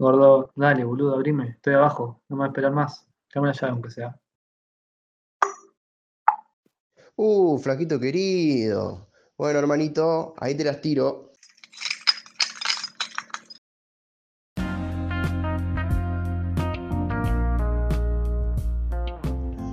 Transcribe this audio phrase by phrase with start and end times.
[0.00, 1.50] Gordo, dale, boludo, abrime.
[1.56, 2.22] Estoy abajo.
[2.28, 3.04] No me voy a esperar más.
[3.34, 4.20] Dame una llave, aunque sea.
[7.16, 9.08] Uh, flaquito querido.
[9.36, 11.32] Bueno, hermanito, ahí te las tiro.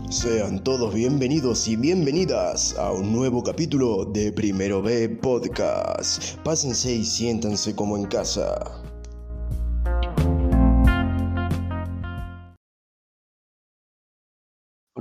[0.09, 6.39] Sean todos bienvenidos y bienvenidas a un nuevo capítulo de Primero B Podcast.
[6.43, 8.57] Pásense y siéntanse como en casa.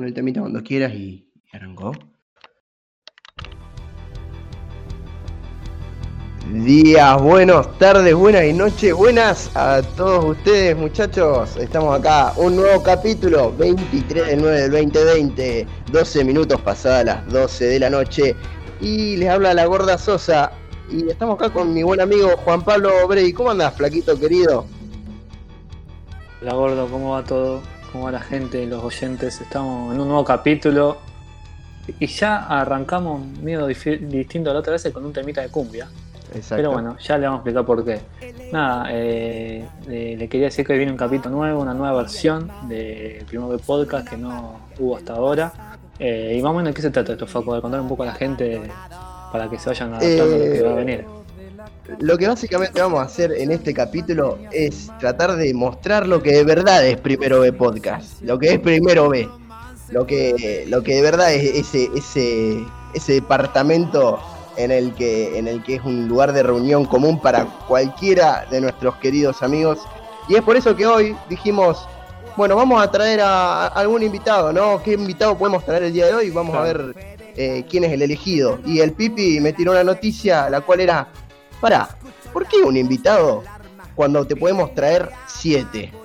[0.05, 1.93] Pon el temita cuando quieras y, y arrancó.
[6.53, 11.57] Días, buenas tardes, buenas y noches, buenas a todos ustedes muchachos.
[11.57, 17.65] Estamos acá, un nuevo capítulo, 23 del 9 del 2020, 12 minutos pasadas las 12
[17.65, 18.37] de la noche.
[18.83, 20.53] Y les habla la gorda Sosa.
[20.91, 23.33] Y estamos acá con mi buen amigo Juan Pablo Brey.
[23.33, 24.67] ¿Cómo andás, flaquito querido?
[26.43, 27.63] Hola, gordo, ¿cómo va todo?
[27.95, 29.41] ¿Cómo va la gente, los oyentes?
[29.41, 30.99] Estamos en un nuevo capítulo.
[32.01, 35.87] Y ya arrancamos medio distinto a la otra vez con un temita de cumbia.
[36.35, 36.57] Exacto.
[36.57, 38.01] Pero bueno, ya le vamos a explicar por qué.
[38.51, 42.51] Nada, eh, eh, le quería decir que hoy viene un capítulo nuevo, una nueva versión
[42.69, 45.53] del primer podcast que no hubo hasta ahora.
[46.01, 48.03] Eh, y más o menos de qué se trata esto, Facu, de contar un poco
[48.03, 48.61] a la gente
[49.31, 51.24] para que se vayan adaptando a lo que va a venir.
[52.01, 56.33] Lo que básicamente vamos a hacer en este capítulo es tratar de mostrar lo que
[56.33, 59.29] de verdad es Primero B Podcast, lo que es Primero B,
[59.91, 64.19] lo que, lo que de verdad es ese, ese, ese departamento
[64.57, 68.63] en el, que, en el que es un lugar de reunión común para cualquiera de
[68.63, 69.81] nuestros queridos amigos.
[70.29, 71.87] Y es por eso que hoy dijimos,
[72.37, 74.83] bueno, vamos a traer a, a algún invitado, ¿no?
[74.83, 76.31] ¿Qué invitado podemos traer el día de hoy?
[76.31, 76.95] Vamos a ver
[77.37, 78.61] eh, quién es el elegido.
[78.65, 81.09] Y el Pipi me tiró una noticia, la cual era,
[81.65, 81.89] Pará,
[82.31, 83.43] ¿por qué un invitado
[83.95, 85.91] cuando te podemos traer siete?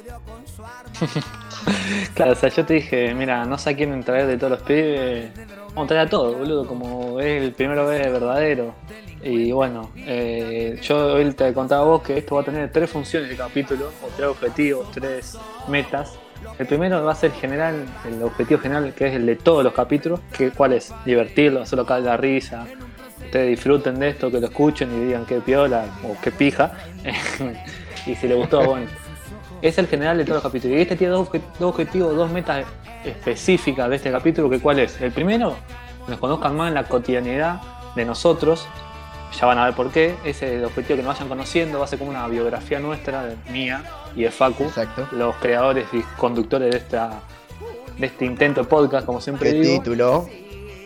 [2.14, 4.61] Claro, o sea, yo te dije, mira, no sé a quién traer de todos los
[4.61, 5.32] pibes.
[5.70, 8.73] Vamos a traer a todos, boludo, como es el primero vez verdadero.
[9.22, 12.89] Y bueno, eh, yo hoy te contaba a vos que esto va a tener tres
[12.89, 16.14] funciones de capítulo, o tres objetivos, tres metas.
[16.58, 19.73] El primero va a ser general, el objetivo general, que es el de todos los
[19.73, 22.66] capítulos, que cuál es, divertirlo, hacerlo caer la risa,
[23.30, 26.73] ustedes disfruten de esto, que lo escuchen y digan qué piola o qué pija.
[28.06, 28.88] y si les gustó, bueno.
[29.62, 30.78] Es el general de todos los capítulos.
[30.78, 32.66] Y este tiene dos, dos objetivos, dos metas
[33.04, 35.00] específicas de este capítulo, que cuál es.
[35.02, 35.56] El primero,
[36.06, 37.62] que nos conozcan más en la cotidianidad
[37.95, 38.66] de nosotros.
[39.39, 40.16] Ya van a ver por qué.
[40.23, 41.80] Ese es el objetivo que nos vayan conociendo.
[41.80, 43.84] Va a ser como una biografía nuestra, de- mía
[44.16, 45.08] y de Facu, Exacto.
[45.12, 47.22] los creadores y conductores de esta
[47.98, 49.84] de este intento de podcast, como siempre ¿Qué digo.
[49.84, 50.26] título?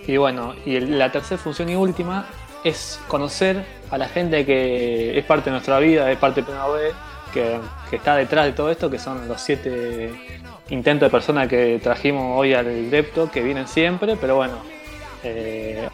[0.08, 2.26] Y bueno, y el- la tercera función y última
[2.64, 6.92] es conocer a la gente que es parte de nuestra vida, es parte de B,
[7.34, 7.60] que,
[7.90, 10.12] que está detrás de todo esto, que son los siete
[10.70, 14.54] intentos de personas que trajimos hoy al Depto, que vienen siempre, pero bueno,
[15.24, 15.88] eh,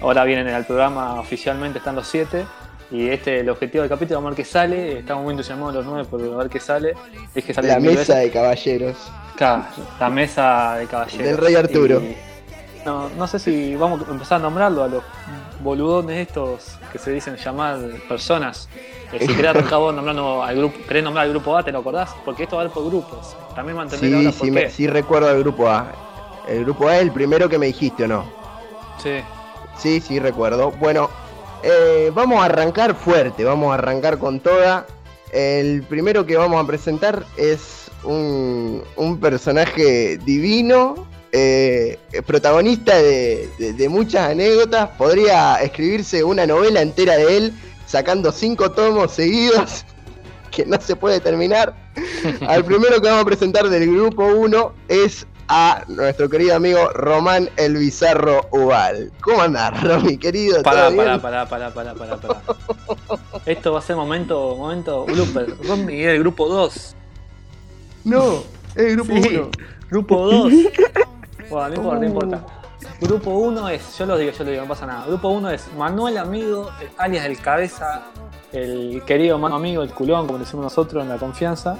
[0.00, 2.44] ahora vienen al programa oficialmente, están los siete.
[2.90, 4.98] Y este el objetivo del capítulo, vamos a ver qué sale.
[4.98, 6.94] Estamos muy entusiasmados los nueve por ver qué sale.
[7.34, 8.16] Dije sale La mesa veces.
[8.18, 8.96] de caballeros.
[9.34, 9.64] Claro,
[9.98, 11.26] la mesa de caballeros.
[11.26, 12.02] Del Rey Arturo.
[12.02, 12.14] Y-
[12.84, 15.02] no, no sé si vamos a empezar a nombrarlo a los
[15.60, 17.78] boludones estos que se dicen llamar
[18.08, 18.68] personas.
[19.12, 22.10] Eh, si querés vos nombrando al grupo, querés nombrar al grupo A, ¿te lo acordás?
[22.24, 23.36] Porque esto va a ir por grupos.
[23.54, 24.70] También mantener Sí, ahora sí, por me- qué.
[24.70, 25.86] sí recuerdo el grupo A.
[26.48, 28.24] El grupo A es el primero que me dijiste, ¿o no?
[29.02, 29.20] Sí.
[29.78, 30.70] Sí, sí, recuerdo.
[30.72, 31.08] Bueno,
[31.62, 34.86] eh, vamos a arrancar fuerte, vamos a arrancar con toda.
[35.30, 43.72] El primero que vamos a presentar es un, un personaje divino, eh, protagonista de, de-
[43.72, 44.90] de muchas anécdotas.
[44.98, 47.52] Podría escribirse una novela entera de él,
[47.86, 49.84] sacando cinco tomos seguidos,
[50.50, 51.74] que no se puede terminar.
[52.46, 57.50] Al primero que vamos a presentar del grupo 1 es a nuestro querido amigo Román
[57.56, 59.12] el Bizarro Ubal.
[59.22, 60.62] ¿Cómo andás, Romy, querido?
[60.62, 62.42] ¿Todo Pará, pará, pará, pará, pará, pará, pará.
[63.44, 65.54] Esto va a ser momento, momento blooper.
[65.66, 66.96] Romy es el grupo 2.
[68.04, 68.42] No,
[68.74, 69.50] es el grupo Sí, 1.
[69.90, 70.52] Grupo 2.
[71.52, 72.40] Bueno, no importa, no importa.
[73.00, 75.06] Grupo 1 es, yo lo digo, yo lo digo, no pasa nada.
[75.06, 78.02] Grupo 1 es Manuel Amigo, el- alias el cabeza,
[78.52, 81.76] el querido mano amigo, el culón, como decimos nosotros en la confianza.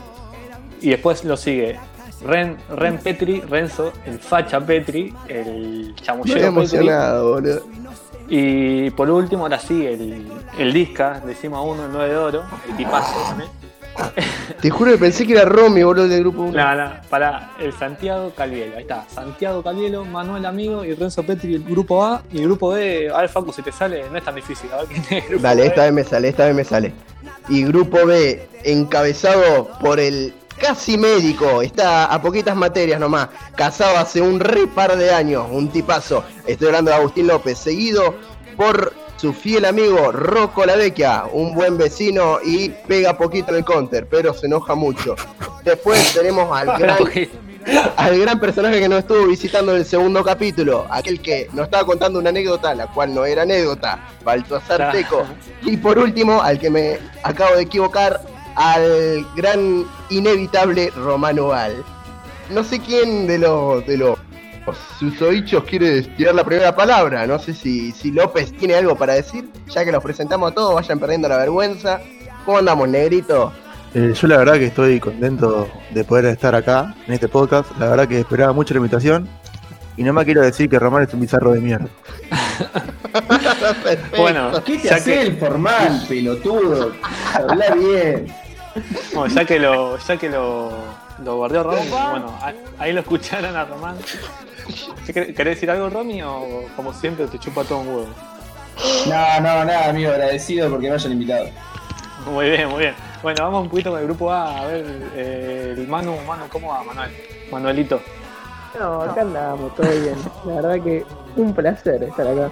[0.80, 1.78] Y después lo sigue
[2.24, 6.46] Ren, Ren Petri, Renzo, el facha Petri, el Estoy chamullero Petri.
[6.48, 7.62] emocionado, boludo.
[8.28, 12.42] Y por último, ahora sí, el, el Disca, decimos a uno, el 9 de oro,
[12.69, 13.50] el tipazo también.
[14.61, 16.53] Te juro que pensé que era Romy, boludo, del grupo 1.
[16.53, 18.77] No, no, para el Santiago Calielo.
[18.77, 19.05] Ahí está.
[19.09, 22.23] Santiago Calielo, Manuel Amigo y Renzo Petri, el grupo A.
[22.33, 24.71] Y el grupo B, a ver, Facu, si te sale, no es tan difícil.
[24.73, 25.69] A ver quién es el grupo Dale, B.
[25.69, 26.93] esta vez me sale, esta vez me sale.
[27.49, 34.21] Y grupo B, encabezado por el casi médico, está a poquitas materias nomás, casado hace
[34.21, 36.25] un re par de años, un tipazo.
[36.47, 38.15] Estoy hablando de Agustín López, seguido
[38.56, 43.64] por su fiel amigo Rocco La Vecchia, un buen vecino y pega poquito en el
[43.64, 45.14] counter, pero se enoja mucho.
[45.62, 46.98] Después tenemos al gran,
[47.96, 51.86] al gran personaje que nos estuvo visitando en el segundo capítulo, aquel que nos estaba
[51.86, 55.24] contando una anécdota, la cual no era anécdota, Baltasar Teco.
[55.62, 58.20] Y por último, al que me acabo de equivocar,
[58.56, 61.84] al gran inevitable Romano Val.
[62.50, 64.19] No sé quién de los de los
[64.99, 67.26] susodichos quiere tirar la primera palabra.
[67.26, 69.49] No sé si, si López tiene algo para decir.
[69.69, 72.00] Ya que los presentamos a todos, vayan perdiendo la vergüenza.
[72.44, 73.53] ¿Cómo andamos, negrito?
[73.94, 77.70] Eh, yo la verdad que estoy contento de poder estar acá en este podcast.
[77.79, 79.29] La verdad que esperaba mucho la invitación.
[79.97, 81.88] Y no me quiero decir que Román es un bizarro de mierda.
[84.17, 86.93] bueno, ¿qué te hace el formal, pelotudo?
[87.35, 88.26] Habla bien.
[89.12, 90.73] Bueno, ya que lo, ya que lo,
[91.19, 92.38] lo guardió Romy, bueno,
[92.79, 93.97] ahí lo escucharon a Román.
[95.06, 96.23] ¿Querés decir algo, Romy?
[96.23, 98.06] O como siempre te chupa todo un huevo?
[99.06, 101.47] No, no, nada, amigo, agradecido porque me hayan invitado.
[102.31, 102.94] Muy bien, muy bien.
[103.23, 106.69] Bueno, vamos un poquito con el grupo A, a ver, eh, el Manu, Manu, ¿cómo
[106.69, 107.11] va, Manuel?
[107.50, 108.00] Manuelito.
[108.79, 110.17] No, acá andamos, todo bien.
[110.44, 111.05] La verdad que
[111.37, 112.50] un placer estar acá.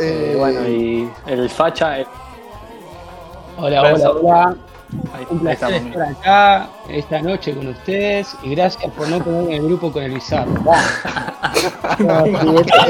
[0.00, 1.98] Eh, bueno, y el facha.
[3.58, 4.56] Hola, hola, hola.
[5.30, 9.68] Un placer estar acá esta noche con ustedes y gracias por no ponerme en el
[9.68, 10.52] grupo con el bizarro.
[11.98, 12.24] no,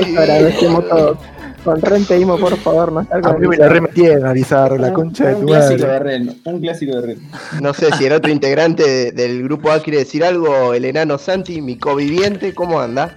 [0.03, 1.19] sí, agradecemos todos.
[1.65, 4.77] Con Ren pedimos por favor no estar con A mí me la remetieron a Bizarro,
[4.79, 5.53] la concha de tu madre.
[5.53, 7.31] Un clásico de Ren, un clásico de Ren.
[7.61, 11.61] No sé si el otro integrante del grupo A quiere decir algo, el enano Santi,
[11.61, 13.15] mi coviviente, ¿cómo anda?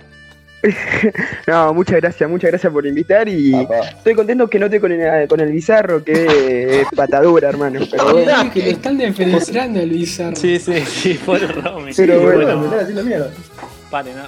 [1.48, 3.54] no, muchas gracias, muchas gracias por invitar y
[3.98, 7.82] estoy contento que no te con el, con el bizarro, que es patadura, hermano.
[7.90, 8.52] Pero bueno.
[8.52, 10.36] que le están diferenciando el bizarro.
[10.36, 11.94] Sí, sí, sí, fue el Romy.
[11.96, 13.32] Pero bueno, haciendo mierda.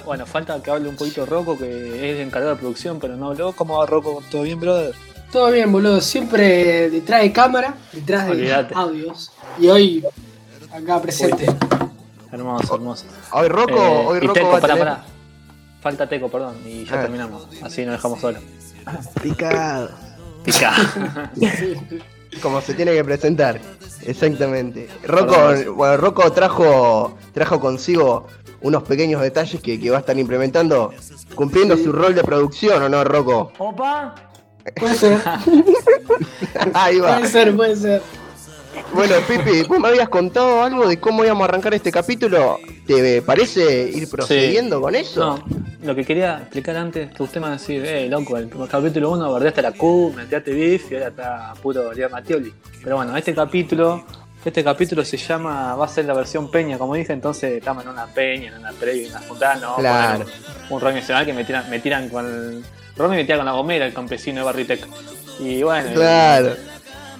[0.06, 3.28] Bueno, falta que hable un poquito Rocco, que es el encargado de producción, pero no
[3.28, 3.52] habló.
[3.52, 4.22] ¿Cómo va Rocco?
[4.30, 4.94] ¿Todo bien, brother?
[5.30, 6.00] Todo bien, boludo.
[6.00, 9.30] Siempre detrás de cámara, detrás de audios.
[9.58, 10.04] Y hoy,
[10.72, 11.46] acá presente.
[12.32, 13.04] Hermoso, hermoso.
[13.32, 15.04] Hoy Rocco, eh, hoy Rocco va
[15.80, 17.02] Falta Teco, perdón, y ya ah.
[17.02, 17.48] terminamos.
[17.62, 18.42] Así nos dejamos solos.
[19.22, 19.90] Picado.
[20.44, 20.82] Picado.
[22.42, 23.60] Como se tiene que presentar.
[24.02, 24.88] Exactamente.
[25.04, 25.36] Rocco,
[25.74, 28.26] bueno, Rocco trajo, trajo consigo
[28.60, 30.92] unos pequeños detalles que, que va a estar implementando,
[31.34, 33.52] cumpliendo su rol de producción, ¿o no, Rocco?
[33.58, 34.14] Opa.
[34.76, 35.20] Puede ser.
[36.74, 37.18] Ahí va.
[37.18, 38.02] Puede ser, puede ser.
[38.92, 42.58] Bueno, Pipi, vos me habías contado algo de cómo íbamos a arrancar este capítulo.
[42.86, 45.20] ¿Te parece ir procediendo con eso?
[45.20, 45.44] No,
[45.82, 49.10] lo que quería explicar antes, que usted me va a decir, eh, loco, el capítulo
[49.12, 52.52] 1 verdeaste la Q, meteaste beef y ahora está puro Leo Matioli.
[52.82, 54.04] Pero bueno, este capítulo,
[54.44, 57.90] este capítulo se llama, va a ser la versión peña, como dije, entonces estamos en
[57.90, 60.24] una peña, en una previa, en una juntada, no, claro.
[60.70, 62.64] un rock nacional que me tiran, me tiran con el.
[62.96, 64.86] Romy me tira con la gomera, el campesino de Barritec.
[65.38, 65.92] Y bueno.
[65.92, 66.56] Claro.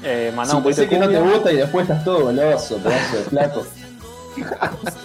[0.03, 3.23] Eh, mandá un poquito que no te gusta y después estás todo goloso, pedazo de
[3.25, 3.67] flaco.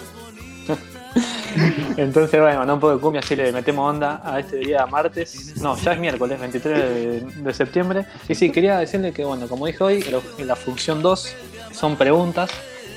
[1.96, 5.56] Entonces, bueno, mandá un poco de cumbia, así le metemos onda a este día martes.
[5.60, 8.06] No, ya es miércoles, 23 de, septiembre.
[8.28, 10.04] Y sí, quería decirle que, bueno, como dije hoy,
[10.38, 11.36] en la función 2
[11.72, 12.50] son preguntas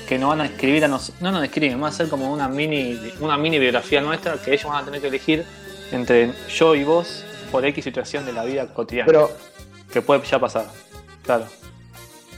[0.08, 1.20] que nos van a escribir a nosotros.
[1.20, 4.64] No nos escriben, va a ser como una mini, una mini biografía nuestra que ellos
[4.64, 5.44] van a tener que elegir
[5.92, 9.06] entre yo y vos por X situación de la vida cotidiana.
[9.06, 9.30] Pero.
[9.92, 10.66] Que puede ya pasar.
[11.22, 11.46] Claro.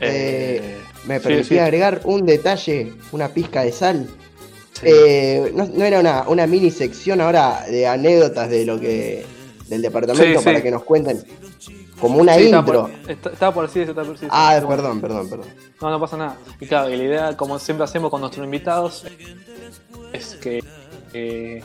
[0.00, 4.08] Eh, me permitía agregar un detalle, una pizca de sal.
[4.82, 9.26] Eh, no, era una, una, mini sección ahora de anécdotas de lo que
[9.68, 11.22] del departamento para que nos cuenten
[12.00, 12.90] como una intro.
[13.06, 15.46] Estaba por, así, estaba por así, Ah, perdón, perdón, perdón.
[15.80, 16.36] No, no pasa nada.
[16.58, 19.04] Y claro, la idea, como siempre hacemos con nuestros invitados,
[20.12, 20.64] es que
[21.12, 21.62] eh,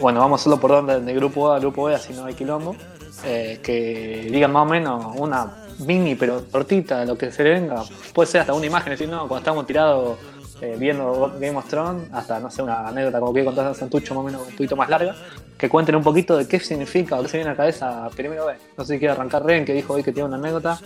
[0.00, 2.74] bueno, vamos solo por donde de grupo A a grupo B, así no hay quilombo.
[3.22, 7.84] que digan más o menos una mini pero cortita, lo que se le venga.
[8.14, 10.18] Puede ser hasta una imagen, decir, no, cuando estamos tirados
[10.60, 14.14] eh, viendo Game of Thrones, hasta, no sé, una anécdota como que contar a Santucho
[14.14, 15.14] más o menos un poquito más larga,
[15.56, 18.46] que cuenten un poquito de qué significa o qué se viene a la cabeza primero
[18.46, 18.56] ve.
[18.76, 20.78] No sé si quiere arrancar Ren, que dijo hoy que tiene una anécdota.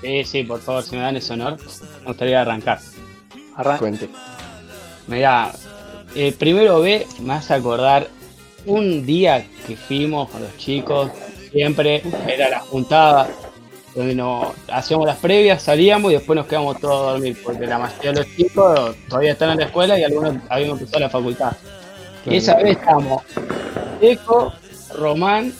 [0.00, 1.56] Sí, sí, por favor, si me dan ese honor,
[2.00, 2.80] me gustaría arrancar.
[3.78, 4.08] Cuente.
[5.08, 5.52] Mira,
[6.26, 8.08] el primero B me hace acordar
[8.66, 11.10] un día que fuimos con los chicos,
[11.52, 13.28] siempre era la juntada
[13.94, 17.78] donde nos hacíamos las previas, salíamos y después nos quedamos todos a dormir, porque la
[17.78, 21.52] mayoría de los chicos todavía están en la escuela y algunos habíamos empezado la facultad.
[22.26, 23.22] Y esa vez estábamos
[24.00, 24.52] Eco,
[24.94, 25.52] Román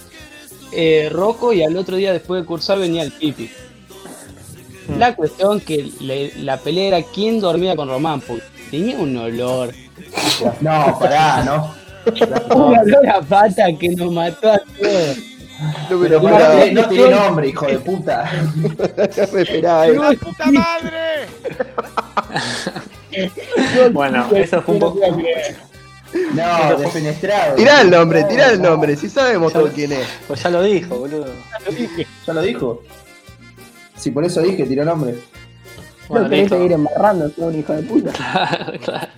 [0.72, 3.50] eh, Rocco y al otro día después de cursar venía el Pipi.
[4.88, 4.98] Mm.
[4.98, 9.72] La cuestión que le- la pelea era quién dormía con Román, porque tenía un olor.
[10.60, 11.74] No, pará, no.
[12.54, 15.16] Un olor a pata que nos mató a todos.
[15.90, 18.30] No Pero lo no tiene nombre, hijo de puta.
[18.54, 19.86] No me esperaba.
[19.88, 21.26] ¡La puta madre!
[23.92, 25.00] Bueno, eso fue un poco.
[26.32, 27.56] No, defenestrado.
[27.56, 30.06] Tirá el nombre, tirá el nombre, si sabemos todo quién es.
[30.26, 31.26] Pues ya lo dijo, boludo.
[32.26, 32.82] ¿Ya lo dijo?
[33.96, 35.16] Si por eso dije, tiró nombre.
[36.08, 36.56] Bueno, no querés listo.
[36.56, 38.12] seguir embarrando, un hijo de puta.
[38.84, 39.08] Claro.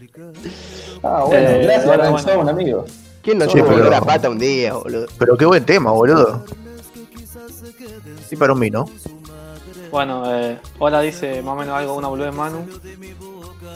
[1.02, 2.84] Ah, bueno, Eh, gracias, bueno, bueno, amigo.
[3.22, 5.06] ¿Quién no Sí, tuvo pero- olor a pata un día, boludo?
[5.18, 6.44] Pero qué buen tema, boludo.
[8.28, 8.84] Sí, para un vino.
[9.90, 12.58] Bueno, eh, hola dice más o menos algo, una boludez Manu.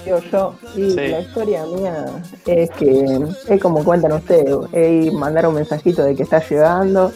[0.04, 0.97] Digo yo, y Sí.
[0.97, 2.06] la historia mía
[2.47, 3.18] es que
[3.49, 7.11] es como cuentan ustedes, es mandar un mensajito de que está llegando,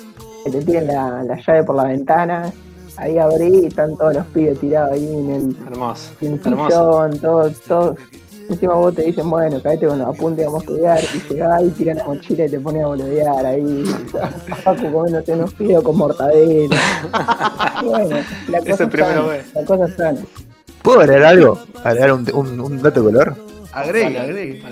[0.44, 2.52] que te tiren la, la llave por la ventana,
[2.98, 6.10] ahí abrí y están todos los pibes tirados ahí en el, Hermoso.
[6.20, 7.10] en el Hermoso.
[7.20, 7.96] todos, todos.
[8.48, 11.68] Encima vos te dicen, bueno, caete con los apuntes, vamos a estudiar, y llegás y
[11.68, 13.84] tiran la mochila y te pones a boludear ahí,
[14.64, 16.76] Paco comiéndote unos fideos con mortadela.
[17.84, 18.16] Bueno,
[18.48, 19.22] la cosa es sana,
[19.54, 20.20] la cosa es sana.
[20.82, 21.58] ¿Puedo agregar algo?
[21.84, 23.36] ¿Agregar un, un, un dato de color?
[23.72, 24.62] Agregue, agregue.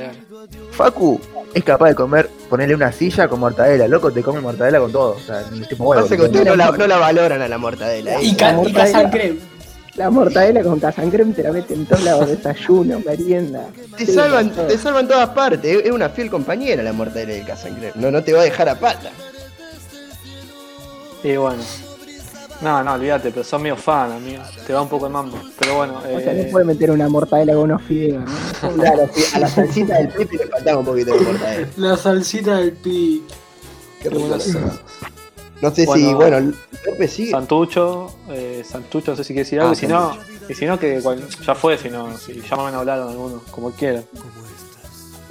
[0.73, 1.21] Facu
[1.55, 3.89] es capaz de comer, ponerle una silla con mortadela.
[3.89, 5.13] Loco, te come mortadela con todo.
[5.17, 6.03] O sea, ni tipo huevo.
[6.03, 8.21] Pasa que ustedes no la, no la valoran a la mortadela.
[8.23, 8.37] Y, ¿eh?
[8.37, 8.85] ca- y mortadela.
[8.93, 9.39] Casan Creme.
[9.97, 13.65] La mortadela con casancrem te la meten en todos lados, desayuno, merienda.
[13.97, 14.67] Te Sí, salvan, todo.
[14.67, 15.85] te salvan todas partes.
[15.85, 17.93] Es una fiel compañera la mortadela de Casangre.
[17.95, 19.09] No, no te va a dejar a pata.
[21.25, 21.63] Y bueno.
[22.63, 24.43] No, no, olvídate, pero son medio fan, amigo.
[24.67, 25.39] Te va un poco de mambo.
[25.59, 28.73] Pero bueno, O sea, no eh, puede meter una mortadela con unos fideos, ¿no?
[28.77, 31.69] Claro, sí, a la salsita del Pepe le faltaba un poquito de mortadela.
[31.77, 33.25] La salsita del pi.
[34.03, 34.37] Qué rico.
[35.63, 36.53] No sé si, Bueno,
[36.85, 37.31] López sigue.
[37.31, 39.71] Santucho, eh, Santucho, no sé si quiere decir algo.
[39.71, 40.17] Ah, y si no,
[40.51, 43.01] y si no, que cual- ya fue, si no, si ya me van a hablar
[43.01, 44.05] algunos, como quieran.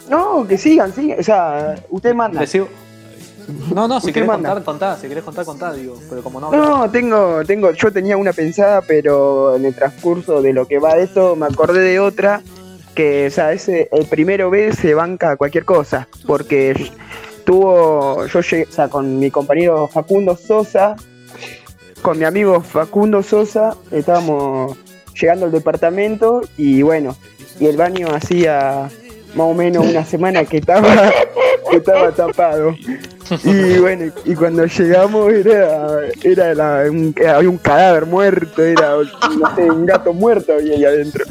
[0.09, 1.19] No, que sigan, sigan.
[1.19, 2.41] O sea, usted manda.
[2.41, 2.67] Le sigo-
[3.73, 4.49] No, no, si querés manda.
[4.49, 4.97] contar, contá.
[4.97, 5.99] Si querés contar, contá, digo.
[6.09, 6.51] Pero como no.
[6.51, 10.95] No, tengo, tengo, yo tenía una pensada, pero en el transcurso de lo que va
[10.95, 12.41] de esto me acordé de otra
[12.95, 16.91] que, o sea, ese, el primero B se banca cualquier cosa, porque
[17.43, 20.95] tuvo, yo llegué, o sea, con mi compañero Facundo Sosa,
[22.01, 24.77] con mi amigo Facundo Sosa, estábamos
[25.13, 27.15] llegando al departamento y bueno,
[27.59, 28.89] y el baño hacía
[29.35, 31.11] más o menos una semana que estaba,
[31.69, 32.75] que estaba tapado.
[33.43, 38.95] Y bueno, y cuando llegamos era, era la- un- había un cadáver muerto, era
[39.39, 41.25] no sé, un gato muerto había ahí adentro.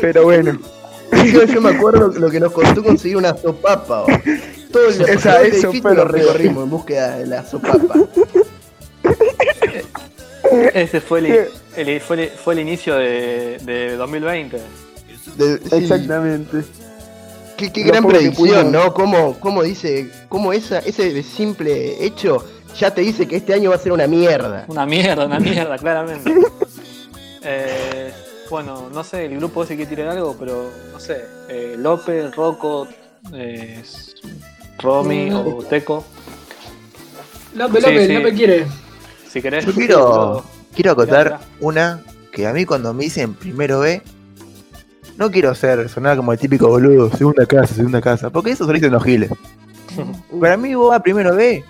[0.00, 0.58] Pero bueno,
[1.32, 4.02] Yo, yo me acuerdo lo que nos costó conseguir una sopapa.
[4.02, 4.06] o-
[4.72, 7.94] Todo el, Esa- eso fue lo recorrimos en búsqueda de la sopapa.
[10.74, 11.48] Ese fue el,
[11.88, 14.58] el- fue el, fue el inicio de, de 2020.
[15.36, 16.62] De- sí, exactamente.
[17.56, 18.70] Qué, gran que predicción.
[18.72, 18.92] ¿no?
[18.94, 22.44] Cómo, cómo dice, cómo esa, ese simple hecho
[22.78, 24.64] ya te dice que este año va a ser una mierda.
[24.68, 26.34] Una mierda, una mierda, claramente.
[27.48, 28.12] Eh,
[28.50, 31.24] bueno, no sé, el grupo ese quiere tirar algo, pero no sé.
[31.48, 32.88] eh, López, Rocco,
[33.32, 33.84] eh,
[34.78, 36.04] Romy o Teco.
[37.54, 38.12] López, Sí, López, sí.
[38.14, 38.66] López quiere.
[39.30, 39.64] Si querés.
[39.64, 40.44] Yo quiero,
[40.74, 44.02] quiero acotar una que a mí cuando me dicen primero B,
[45.16, 48.72] no quiero ser, sonar como el típico boludo, segunda casa, segunda casa, porque eso lo
[48.72, 49.30] dicen los giles.
[50.40, 51.64] Para mí vos vas primero B,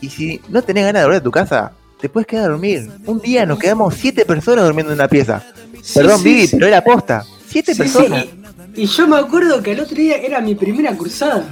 [0.00, 2.90] y si no tenés ganas de volver a tu casa, te puedes quedar a dormir.
[3.06, 5.42] Un día nos quedamos siete personas durmiendo en una pieza.
[5.82, 6.56] Sí, Perdón, sí, Vivi, sí.
[6.56, 7.24] pero era posta.
[7.48, 8.26] Siete personas.
[8.74, 11.44] y, y yo me acuerdo que el otro día era mi primera cruzada.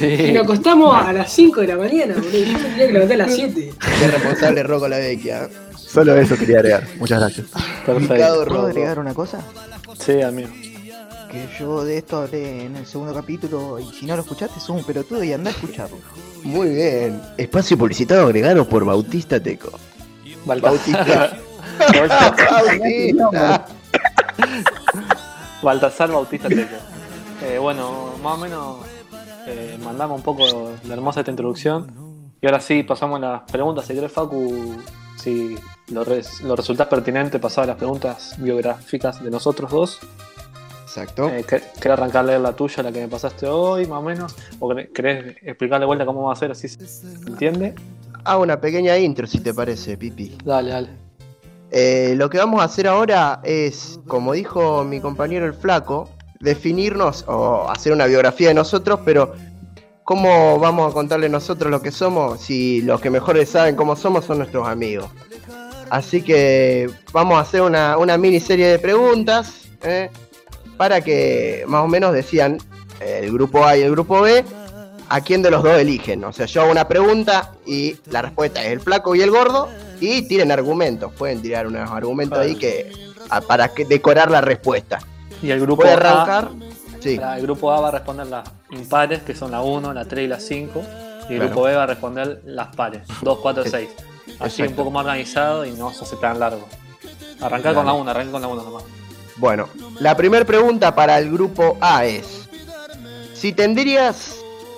[0.00, 2.36] Y nos acostamos a las 5 de la mañana, boludo.
[2.38, 3.74] y Yo tenía que levantar a las 7.
[4.00, 5.48] Qué responsable Rocco la vecchia.
[5.76, 6.86] Solo eso quería agregar.
[6.98, 7.46] Muchas gracias.
[7.84, 9.40] ¿Puedo agregar una cosa?
[9.98, 10.50] Sí, amigo.
[11.30, 14.70] Que yo de esto hablé en el segundo capítulo y si no lo escuchaste sos
[14.76, 15.96] un pelotudo y anda a escucharlo.
[16.42, 17.20] Muy bien.
[17.38, 19.72] Espacio publicitado agregado por Bautista Teco.
[20.44, 21.38] Baltasar.
[21.78, 23.66] Bautista.
[25.62, 26.76] Baltasar Bautista Teco.
[27.44, 28.76] Eh, bueno, más o menos
[29.46, 32.22] eh, mandamos un poco la hermosa esta introducción.
[32.40, 33.86] Y ahora sí, pasamos a las preguntas.
[33.86, 34.76] Si querés, Facu,
[35.16, 35.56] si
[35.88, 39.98] lo, res- lo resultás pertinente, pasar a las preguntas biográficas de nosotros dos.
[40.84, 41.28] Exacto.
[41.28, 44.02] Eh, ¿quer- ¿Querés arrancar a leer la tuya, la que me pasaste hoy, más o
[44.02, 44.34] menos?
[44.60, 46.84] ¿O querés- querés explicar de vuelta cómo va a ser, así se
[47.26, 47.74] entiende?
[48.24, 50.36] Hago una pequeña intro si te parece, Pipi.
[50.44, 50.88] Dale, dale.
[51.70, 57.24] Eh, lo que vamos a hacer ahora es, como dijo mi compañero el flaco, definirnos
[57.26, 59.32] o hacer una biografía de nosotros, pero
[60.04, 64.26] ¿cómo vamos a contarle nosotros lo que somos si los que mejores saben cómo somos
[64.26, 65.06] son nuestros amigos?
[65.92, 70.08] Así que vamos a hacer una, una miniserie de preguntas ¿eh?
[70.78, 72.56] para que más o menos decían
[72.98, 74.42] el grupo A y el grupo B
[75.10, 76.24] a quién de los dos eligen.
[76.24, 79.68] O sea, yo hago una pregunta y la respuesta es el flaco y el gordo
[80.00, 81.12] y tienen argumentos.
[81.12, 82.90] Pueden tirar unos argumentos ahí que
[83.28, 84.98] a- para que decorar la respuesta.
[85.42, 86.48] Y el grupo ¿Puede A, arrancar?
[87.00, 87.20] Sí.
[87.36, 90.28] el grupo A va a responder las impares, que son la 1, la 3 y
[90.28, 90.80] la 5.
[91.28, 91.44] Y el Claro.
[91.50, 93.90] grupo B va a responder las pares, 2, 4, 6.
[94.38, 94.70] Así Exacto.
[94.70, 96.66] un poco más organizado y no se hace tan largo.
[97.40, 98.84] Arrancar con la 1, arrancar con la 1 nomás.
[99.36, 102.48] Bueno, la primera pregunta para el grupo A es:
[103.34, 104.36] si tendrías,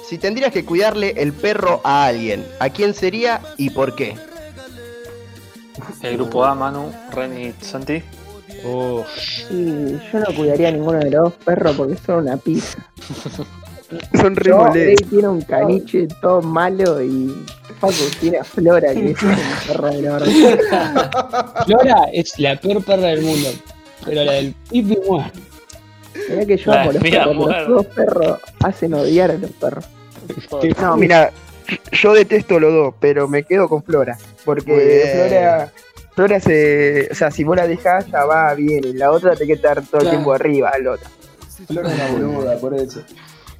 [0.08, 4.16] si tendrías que cuidarle el perro a alguien, ¿a quién sería y por qué?
[6.02, 8.02] El grupo A, Manu, Ren y Santi.
[9.50, 12.78] Y yo no cuidaría a ninguno de los dos perros porque son una pizza.
[14.14, 14.52] Son re.
[14.72, 17.34] Rey tiene un caniche todo malo y
[17.80, 19.34] Facu tiene a Flora que es un
[19.66, 21.10] perro de la verdad.
[21.66, 23.48] Flora es la peor perra del mundo.
[24.04, 25.30] Pero la del pipi muere.
[26.28, 29.84] Mirá que yo La amo los perros, los dos perros hacen odiar a los perros.
[30.80, 31.32] No, mira,
[31.92, 34.16] yo detesto los dos, pero me quedo con Flora.
[34.44, 35.10] Porque.
[35.28, 35.72] Flora,
[36.14, 37.08] Flora se.
[37.10, 38.84] O sea, si vos la dejás, ya va bien.
[38.84, 40.10] Y la otra te que estar todo el Claro.
[40.10, 41.08] tiempo arriba, al otro.
[41.66, 43.00] Flor es una boluda, por eso.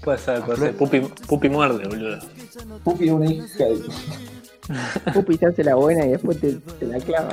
[0.05, 0.77] Puede ser, puede ser.
[0.77, 2.19] Pupi, Pupi muerde, boludo.
[2.85, 3.81] Pupi es una hija de...
[5.13, 7.31] Pupi se hace la buena y después te, te la clava.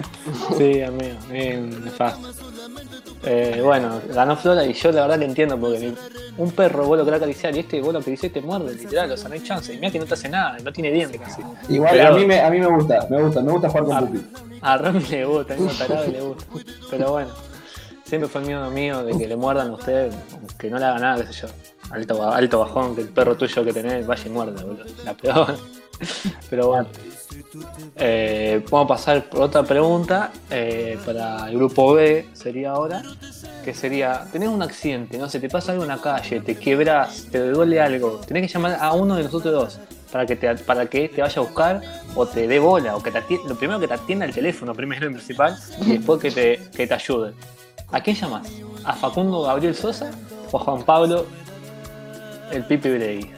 [0.58, 2.30] Sí, amigo, es nefasto.
[3.24, 5.94] Eh, bueno, ganó Flora y yo la verdad que entiendo porque
[6.38, 9.12] un perro vos lo querés acariciar y este vos lo acariciás y te muerde, literal,
[9.12, 9.72] o sea, no hay chance.
[9.74, 11.42] Y mira que no te hace nada, no tiene dientes casi.
[11.70, 13.96] Igual Pero- a mí, me, a mí me gusta, me gusta, me gusta jugar con
[13.96, 14.02] Ah.
[14.02, 14.20] Pupi.
[14.62, 16.46] A Rami le gusta, a mí tarado y le gusta.
[16.90, 17.30] Pero bueno,
[18.12, 20.12] siempre fue miedo mío de que le muerdan a usted,
[20.60, 21.48] que no le haga nada, qué sé yo.
[21.92, 24.84] Alto, alto bajón, que el perro tuyo que tenés vaya y muerda, boludo.
[25.06, 25.58] La peor.
[26.50, 26.88] Pero bueno.
[27.96, 33.02] Eh, vamos a pasar por otra pregunta eh, para el grupo B, sería ahora.
[33.64, 37.28] Que sería, tenés un accidente, no sé, te pasa algo en la calle, te quebras,
[37.32, 39.80] te duele algo, tenés que llamar a uno de nosotros dos
[40.12, 41.82] para que te, para que te vaya a buscar
[42.14, 44.74] o te dé bola, o que te atienda, lo primero que te atienda el teléfono,
[44.74, 47.34] primero y principal, y después que te, que te ayude.
[47.92, 48.48] ¿A quién llamas?
[48.84, 50.12] ¿A Facundo Gabriel Sosa
[50.52, 51.26] o a Juan Pablo
[52.52, 53.32] el Pipi Brey?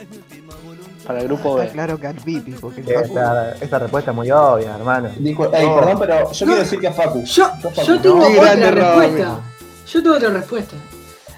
[1.05, 1.71] Para el grupo Está B.
[1.73, 5.09] claro que al pipi, porque el Facu- Esta, esta respuesta es muy obvia, hermano.
[5.17, 5.75] Dijo, ey, No.
[5.75, 7.23] perdón, pero yo quiero decir que a Facu.
[7.25, 7.81] Yo, Facu.
[7.85, 9.39] yo tengo No, otra grande, respuesta.
[9.91, 10.75] Yo tengo otra respuesta.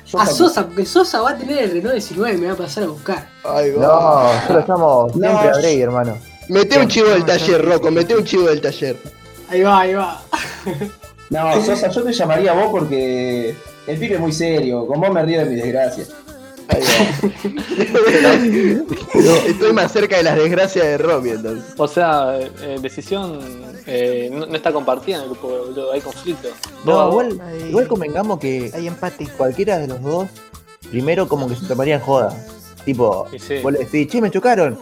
[0.05, 0.35] Yo A Facu.
[0.37, 2.87] Sosa, porque Sosa va a tener el Renault 19 y me va a pasar a
[2.87, 3.27] buscar.
[3.43, 3.61] Va.
[3.63, 6.17] No, nosotros estamos No, siempre a yo- Drey, hermano.
[6.47, 8.97] Mete un chivo del taller, Rocco, mete un chivo del taller.
[9.49, 10.21] Ahí va, ahí va.
[11.29, 13.55] No, Sosa, yo te llamaría a vos porque
[13.87, 14.85] el pibe es muy serio.
[14.87, 16.05] Con vos me río de mi desgracia.
[19.47, 21.73] Estoy más cerca de las desgracias de Romy entonces.
[21.77, 23.39] O sea, eh, decisión
[23.85, 26.49] eh, no, no está compartida en el grupo, boludo, hay conflicto.
[26.83, 29.27] No, igual, igual convengamos que Hay empate.
[29.37, 30.27] cualquiera de los dos,
[30.89, 32.35] primero como que se tomaría en joda.
[32.83, 33.59] Tipo, sí.
[33.61, 34.77] vos le decís, che, me chocaron.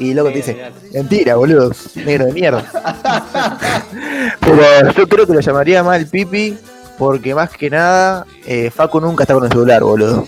[0.00, 2.64] Y luego te dice, mentira, boludo, negro de mierda.
[4.40, 6.56] Pero yo creo que lo llamaría más el Pipi,
[6.98, 10.26] porque más que nada, eh, Facu nunca está con el celular, boludo.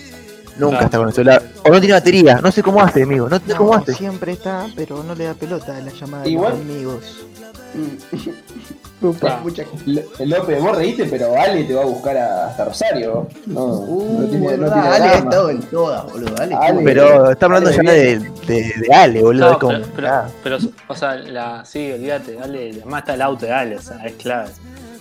[0.57, 0.85] Nunca Claro.
[0.85, 1.41] está con el celular.
[1.65, 3.93] O no tiene batería, no sé cómo hace, amigo, no sé cómo No, hace.
[3.95, 7.25] siempre está, pero no le da pelota a la llamada Igual- de los amigos.
[10.25, 13.27] López, vos reíste, pero Ale te va a buscar a- hasta Rosario.
[13.47, 16.35] No, no tiene, no tiene Uh, Ale ha estado en todas, boludo.
[16.41, 16.81] Ale, Ale.
[16.83, 19.51] Pero estamos hablando Ale, ya de, de, de Ale, boludo.
[19.51, 20.29] No, como, pero, pero, ah.
[20.43, 23.97] pero, o sea, la, sí, olvídate, dale, además está el auto de Ale, o sea,
[24.05, 24.49] es clave.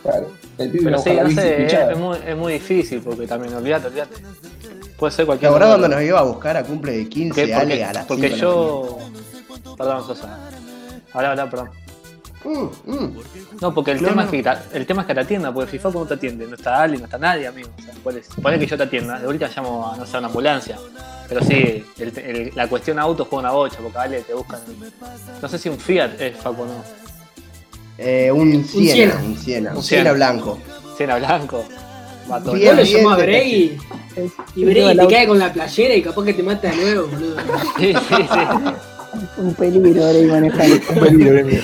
[0.02, 0.30] Claro.
[0.58, 4.16] El pibe Pero sí, no sé, es, muy, es muy difícil porque también, olvídate, olvídate.
[4.98, 5.80] Puede ser ¿Te cualquier acordás número.
[5.82, 8.28] cuando nos iba a buscar a cumple de 15 Porque, Ale porque, a las porque
[8.30, 8.98] 5 yo.
[9.76, 10.38] Perdón, Sosa.
[11.12, 11.70] Habla, habla, perdón.
[12.44, 13.16] Mm, mm.
[13.60, 14.28] No, porque el, No, tema no.
[14.28, 16.54] Es que, ta- el tema es que te atienda, porque FIFA no te atiende, no
[16.56, 17.68] está Ali, no está nadie, amigo.
[17.78, 18.60] O sea, ¿cuál es?
[18.60, 20.78] Que yo te atienda, de ahorita llamo a no sé, a una ambulancia.
[21.28, 24.60] Pero sí, el- el- la cuestión auto juega una bocha, porque Ale te buscan.
[25.40, 26.84] No sé si un Fiat es Facu o no.
[27.98, 30.58] Eh, un Siena, un Siena, un Un Siena blanco.
[30.96, 31.64] Siena Blanco.
[32.30, 33.78] Va todo Bien, lo llamás a Bray
[34.56, 37.36] y, el te cae con la playera y capaz que te mata de nuevo, boludo.
[37.78, 39.38] Sí, sí, sí.
[39.38, 40.76] un peligro Rey manejando.
[40.90, 41.56] Un peligro, eh, mi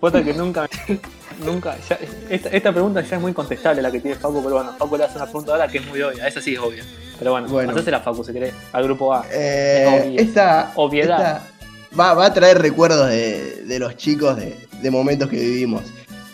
[0.00, 0.68] Posta que, nunca,
[1.44, 1.98] nunca, ya-
[2.30, 5.04] esta, esta pregunta ya es muy contestable la que tiene Facu, pero bueno, Facu le
[5.04, 6.84] hace una pregunta ahora que es muy obvia, esa sí es obvia.
[7.18, 7.72] Pero bueno, Bueno.
[7.72, 9.24] hacésela Facu si querés, al grupo A.
[9.32, 11.18] Eh, esta, Obviedad.
[11.18, 15.82] esta va, va a traer recuerdos de, de los chicos de, de momentos que vivimos.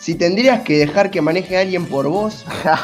[0.04, 2.74] Si tendrías que dejar que maneje a alguien por vos, no.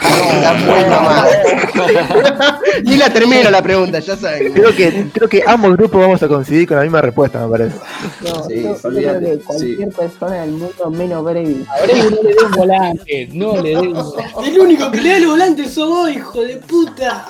[2.83, 4.55] Ni la termino la pregunta, ya saben.
[4.55, 7.77] Creo que, creo que ambos grupos vamos a coincidir con la misma respuesta, me parece.
[8.23, 11.67] No, Sí, yo, yo olvídate, creo que cualquier persona del mundo menos Brady.
[11.69, 14.35] A Brady no le dé un volante, no le dé un volante.
[14.51, 17.27] El único que le da el volante sos vos, hijo de puta.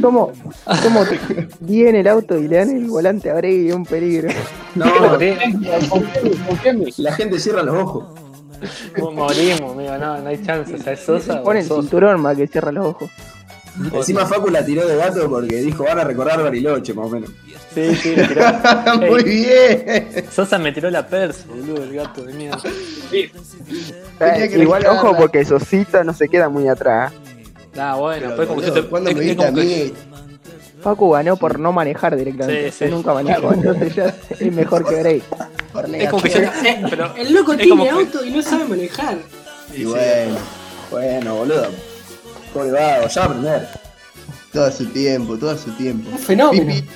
[0.00, 0.30] ¿Cómo,
[0.84, 1.04] cómo
[1.58, 3.70] viene el auto y le dan el volante a Brady?
[3.70, 4.28] Es un peligro.
[4.76, 5.18] No,
[6.98, 7.95] la gente cierra los ojos.
[9.12, 10.74] Morimos, amigo, no, no hay chance.
[10.74, 11.42] O sea, es Sosa.
[11.42, 13.10] Pone o el cinturón más que cierra los ojos.
[13.92, 17.30] Encima Facu la tiró de gato porque dijo van a recordar Bariloche, más o menos.
[17.74, 18.42] Sí, sí, le tiró.
[19.10, 20.24] Muy bien.
[20.32, 22.58] Sosa me tiró la persa, boludo, el gato de mierda.
[23.10, 23.30] Que
[24.62, 27.12] Igual, ojo, porque Sosita no se queda muy atrás.
[27.78, 28.90] Ah, bueno, Pero, pues como que yo boludo, te.
[28.90, 29.92] ¿Cuándo es- me es viste a como que- mí?
[30.82, 32.70] Facu ganó por no manejar directamente.
[32.72, 32.90] Sí, sí.
[32.90, 35.22] Nunca manejó, entonces ya es mejor que Brady.
[35.82, 36.38] Por Es como que.
[36.38, 39.18] Eh, Pero, el loco es tiene que- auto y no sabe manejar.
[39.74, 40.36] Y bueno,
[40.90, 41.68] Bueno, boludo.
[42.54, 43.68] Pobre vago, ya va a aprender.
[44.52, 46.08] todo su tiempo, todo su tiempo.
[46.10, 46.64] Un fenómeno.
[46.74, 46.88] Pipi,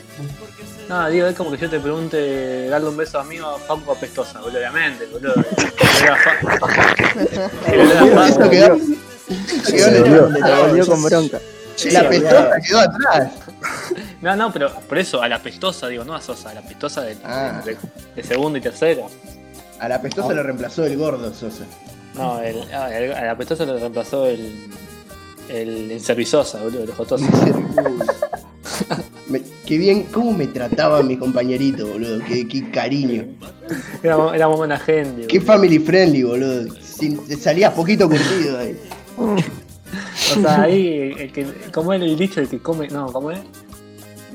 [0.88, 3.58] No, digo, es como que yo te pregunte darle un beso a mí o a
[3.58, 5.34] Facu apestosa, boludo, obviamente, boludo.
[8.30, 8.78] Eso quedó,
[10.72, 11.38] quedó con bronca.
[11.92, 13.30] La pestosa quedó atrás.
[14.23, 17.01] No, no, pero por eso, a la pestosa, digo, no a Sosa, a la pestosa
[17.03, 17.62] de, Ah.
[17.64, 17.77] de,
[18.14, 19.07] de segundo y tercero.
[19.79, 21.64] A la pestosa lo reemplazó el gordo Sosa.
[22.14, 24.66] No, el, ah, el- a la pestosa lo reemplazó el.
[25.49, 27.25] El inservizosa, boludo, el jotoso.
[29.29, 32.20] Me- qué bien, cómo me trataba mi compañerito, boludo.
[32.25, 33.25] Qué, qué cariño.
[34.03, 35.27] Era, era muy buena gente.
[35.27, 35.53] Qué boludo.
[35.55, 36.75] family friendly, boludo.
[36.83, 38.77] Sin, te salías poquito curtido ahí.
[40.37, 42.88] O sea, ahí, el que, como es el dicho, el que come.
[42.88, 43.40] No, ¿cómo es?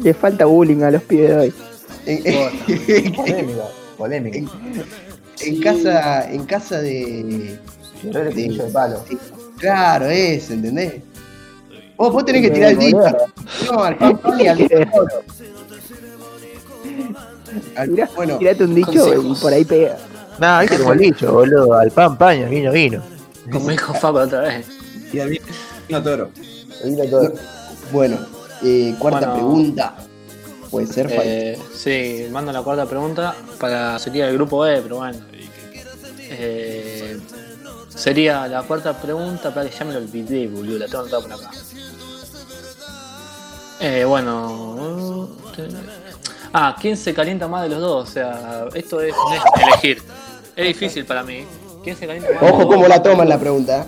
[0.01, 1.53] Le falta bullying a los pibes de hoy.
[3.15, 3.63] Polémica,
[3.97, 4.37] polémica.
[4.37, 4.49] en-
[5.41, 7.57] en casa, en casa de.
[8.01, 9.03] Cuchillo de palo.
[9.57, 10.95] Claro, es, ¿entendés?
[11.97, 12.99] Vos, vos tenés que tirar el dicho.
[13.71, 14.57] No, al pan y al
[17.75, 19.97] Tirá- bueno, Tirate un dicho y por ahí pega.
[20.39, 21.73] Nah, viste como el dicho, boludo.
[21.73, 23.01] Al pan, paño, vino, vino.
[23.51, 24.67] Como dijo Facu otra vez.
[25.23, 25.39] Y
[25.87, 26.31] vino toro.
[27.91, 28.17] bueno
[28.63, 29.33] eh, cuarta Bueno.
[29.35, 29.95] pregunta.
[30.71, 31.07] Puede ser.
[31.11, 35.19] Eh, sí, mando la cuarta pregunta para sería el grupo E, pero bueno.
[36.19, 37.19] Eh,
[37.89, 41.33] sería la cuarta pregunta, para que ya me lo olvidé, boludo, la tengo anotada por
[41.33, 41.51] acá.
[43.79, 45.29] Eh, bueno.
[46.53, 48.09] Ah, ¿quién se calienta más de los dos?
[48.09, 50.01] O sea, esto es, no es elegir.
[50.55, 51.45] Es difícil para mí.
[51.83, 52.73] ¿Quién se calienta más de los Ojo dos?
[52.75, 53.87] cómo la toman la pregunta.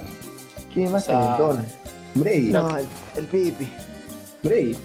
[0.77, 1.65] ¿Quién más O sea, calentón?
[2.13, 2.51] Brady.
[2.51, 2.85] No, el,
[3.15, 3.67] el pipi.
[4.43, 4.75] Brady.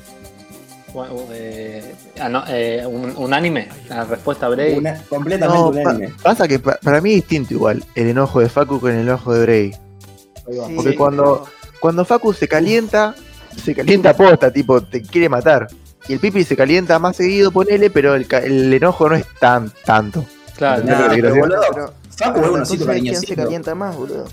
[0.95, 4.79] Bueno, eh, ah, no, eh, un, unánime, la respuesta breve.
[4.79, 6.15] Una, completamente No, un pa- anime.
[6.23, 9.35] pasa que pa- para mí es distinto igual el enojo de Facu con el enojo
[9.35, 9.73] de Bray.
[9.73, 11.45] Sí, Porque cuando,
[11.79, 13.15] cuando Facu se calienta,
[13.63, 15.67] se calienta posta, tipo, te quiere matar.
[16.09, 19.27] Y el Pipi se calienta más seguido, ponele, pero el, ca- el enojo no es
[19.39, 20.25] tan tanto.
[20.57, 24.25] Claro, pero boludo, Pero, Facu es pero un ¿quién se calienta más, boludo?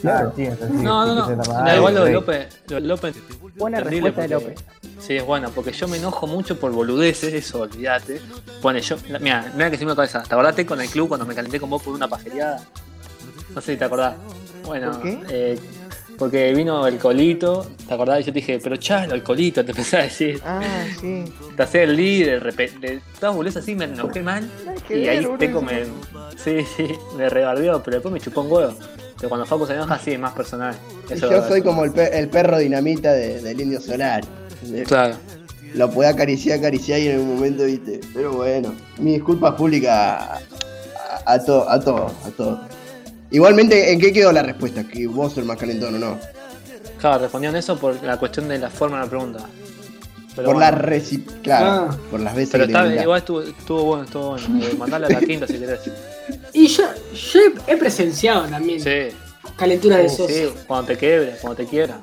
[0.00, 0.32] Claro.
[0.70, 1.42] No, no, no.
[1.44, 2.60] Da igual lo de López.
[2.68, 3.16] Lo de López.
[3.56, 4.58] Buena respuesta de López.
[5.00, 8.20] Sí, es buena, porque yo me enojo mucho por boludeces, eso, olvídate.
[8.62, 8.96] Pone yo.
[9.20, 10.22] Mira, mira que se me cabeza.
[10.22, 12.62] ¿Te acordaste con el club cuando me calenté con vos por una pajereada?
[13.54, 14.14] No sé si te acordás.
[14.64, 15.18] Bueno, ¿Por qué?
[15.30, 15.58] eh,
[16.18, 18.20] porque vino el colito, ¿te acordás?
[18.20, 20.42] Y yo te dije, pero chalo, el colito, te empecé a decir.
[20.44, 20.60] Ah,
[21.00, 21.24] sí.
[21.56, 24.50] Te hacía el líder, de todas boludeces así, me enojé mal.
[24.86, 25.26] que Y ahí.
[25.38, 25.84] Teco me.
[26.36, 28.74] Sí, sí, me rebardeó, pero después me chupó un huevo.
[29.18, 30.74] Pero cuando Facu se enoja, sí, es más personal.
[31.10, 34.22] Eso yo soy como el, pe- el perro dinamita de- del indio solar.
[34.86, 35.16] Claro.
[35.74, 38.00] Lo puede acariciar, acariciar y en un momento, viste.
[38.14, 40.40] Pero bueno, mi disculpa pública a,
[41.26, 42.60] a todo, a todo, a todo.
[43.30, 44.84] Igualmente, ¿en qué quedó la respuesta?
[44.84, 46.18] ¿Que vos sos el más calentón o no?
[46.98, 49.40] Claro, respondieron eso por la cuestión de la forma de la pregunta.
[50.34, 50.60] Pero por bueno.
[50.60, 51.18] la reci...
[51.42, 51.96] Claro, Ah.
[52.10, 54.64] por las veces Pero que está, igual estuvo, estuvo bueno, estuvo bueno.
[54.64, 55.80] Eh, mandale a la quinta si querés.
[56.58, 56.82] Y yo,
[57.32, 59.14] yo he presenciado también Sí,
[59.56, 60.32] calentura de Sosa.
[60.32, 62.00] sí, cuando te quiebre, cuando te quiera.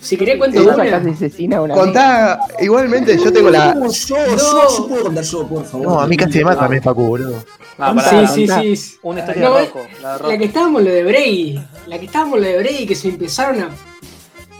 [0.00, 0.96] Si quería cuento una.
[1.12, 3.74] asesina una Contá, igualmente yo tengo la...
[3.74, 5.86] Yo, yo, yo puedo contar yo, por favor.
[5.86, 7.44] No, a mí casi me mata también Facu, boludo.
[7.78, 8.62] Ah, pará, Sí, sí, contá.
[8.62, 8.98] sí.
[9.02, 9.60] Una historia No, de.
[10.00, 10.28] La de Rocco.
[10.30, 11.60] La que estábamos lo de Brady.
[11.86, 13.70] La que estábamos lo de Brady que se empezaron a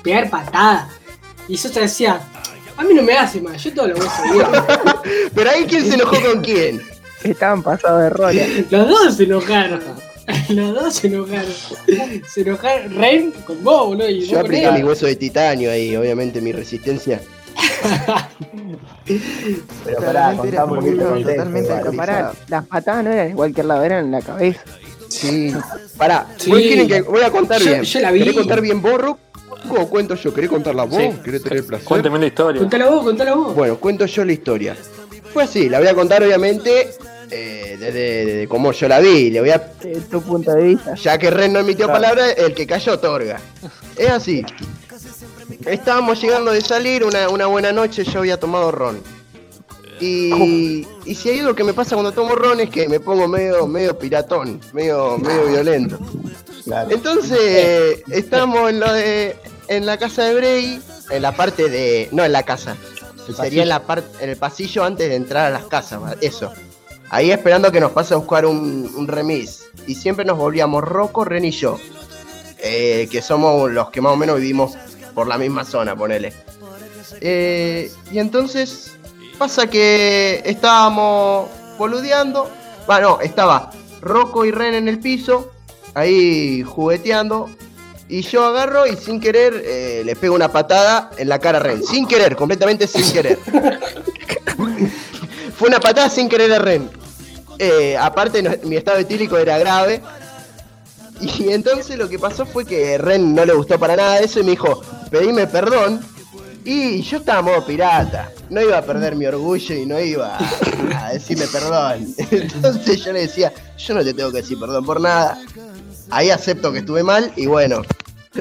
[0.02, 0.88] pegar patadas.
[1.48, 2.20] Y Sosa decía,
[2.76, 4.46] a mí no me hace mal, yo todo lo voy a seguir.
[5.34, 6.80] Pero ahí quién se enojó con quién.
[7.24, 8.42] Estaban pasados de rola.
[8.70, 9.80] Los dos se enojaron.
[10.48, 11.52] Los dos se enojaron.
[12.32, 14.08] Se enojaron Ren con vos, boludo.
[14.08, 17.20] Y Yo apliqué mi hueso de titanio ahí, obviamente mi resistencia.
[19.84, 23.82] Pero pará, contá un poquito contexto, totalmente pará, las patadas no eran en cualquier lado,
[23.82, 24.60] eran en la cabeza.
[25.08, 25.52] Sí.
[25.96, 26.50] Pará, Sí.
[26.50, 27.82] ¿vos quieren que voy a contar Yo- bien?
[27.82, 28.20] yo la vi.
[28.20, 29.18] ¿Querés contar bien borro?
[29.68, 30.32] ¿O cuento yo?
[30.32, 30.96] ¿Querés contarla vos?
[31.02, 31.10] Sí.
[31.24, 31.86] ¿Querés tener el placer?
[31.86, 32.60] Cuénteme la historia.
[32.60, 33.54] Contala vos, contala vos.
[33.54, 34.76] Bueno, cuento yo la historia.
[35.32, 36.90] Fue así, la voy a contar obviamente
[37.30, 39.30] eh, desde, desde cómo yo la vi.
[39.30, 39.72] Le voy a,
[40.10, 40.94] tu punto de vista.
[40.94, 42.00] ya que Ren no emitió Claro.
[42.00, 43.40] palabra, el que cayó otorga.
[43.96, 44.44] Es así.
[45.66, 49.00] Estábamos llegando de salir, una, una buena noche, yo había tomado ron.
[50.00, 53.28] Y, y si hay algo que me pasa cuando tomo ron es que me pongo
[53.28, 55.98] medio, medio piratón, medio, medio violento.
[56.88, 59.36] Entonces, estamos en lo de.
[59.68, 62.08] en la casa de Bray, en la parte de.
[62.12, 62.76] no en la casa.
[63.34, 64.24] Sería en la parte.
[64.24, 66.52] el pasillo antes de entrar a las casas, eso.
[67.10, 69.64] Ahí esperando que nos pase a buscar un, un remis.
[69.86, 71.78] Y siempre nos volvíamos Rocco, Ren y yo.
[72.62, 74.76] Eh, que somos los que más o menos vivimos
[75.14, 76.32] por la misma zona, ponele.
[77.20, 78.92] Eh, y entonces
[79.38, 82.50] pasa que estábamos boludeando.
[82.86, 85.50] Bueno, estaba Rocco y Ren en el piso,
[85.94, 87.48] ahí jugueteando.
[88.12, 91.62] Y yo agarro y sin querer eh, le pego una patada en la cara a
[91.62, 91.86] Ren.
[91.86, 93.38] Sin querer, completamente sin querer.
[95.56, 96.90] Fue una patada sin querer a Ren.
[97.58, 100.00] Eh, aparte, no- mi estado etílico era grave.
[101.20, 104.44] Y entonces lo que pasó fue que Ren no le gustó para nada eso y
[104.44, 106.00] me dijo, pedime perdón.
[106.64, 108.30] Y yo estaba modo pirata.
[108.48, 112.14] No iba a perder mi orgullo y no iba a, a decirle perdón.
[112.30, 115.38] Entonces yo le decía, yo no te tengo que decir perdón por nada.
[116.10, 117.82] Ahí acepto que estuve mal y bueno,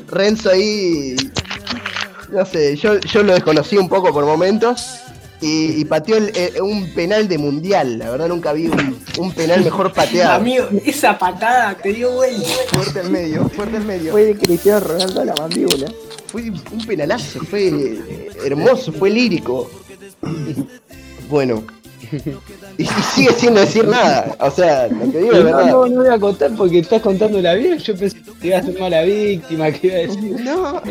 [0.07, 1.15] Renzo ahí,
[2.31, 4.95] no sé, yo, yo lo desconocí un poco por momentos
[5.41, 7.97] y, y pateó el- eh, un penal de mundial.
[7.99, 10.35] La verdad nunca vi un, un penal mejor pateado.
[10.35, 12.47] Amigo, esa patada te dio vuelta.
[12.71, 14.11] Fuerte al medio, fuerte al medio.
[14.11, 15.87] Fue de Cristiano Ronaldo a la mandíbula.
[16.27, 19.69] Fue un penalazo, fue eh, hermoso, fue lírico.
[21.29, 21.63] Bueno.
[22.77, 24.35] Y, sigue sin decir nada.
[24.39, 25.65] O sea, lo que digo es verdad.
[25.67, 27.75] no, no voy a contar porque estás contando la vida.
[27.75, 30.41] Yo pensé que ibas a ser mala víctima, que iba a decir.
[30.41, 30.81] No.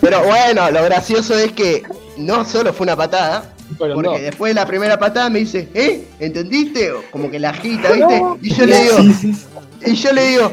[0.00, 1.82] Pero bueno, lo gracioso es que
[2.16, 6.04] no solo fue una patada, porque después de la primera patada me dice, ¿eh?
[6.18, 6.92] ¿Entendiste?
[7.10, 8.22] Como que la agita, ¿viste?
[8.42, 8.96] Y yo le digo,
[9.84, 10.52] y yo le digo,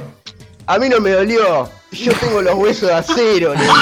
[0.65, 3.75] a mí no me dolió, yo tengo los huesos de acero, le digo.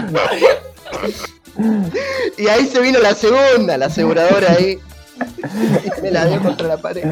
[2.36, 4.78] Y ahí se vino la segunda, la aseguradora ahí.
[5.98, 7.04] Y me la dio contra la pared.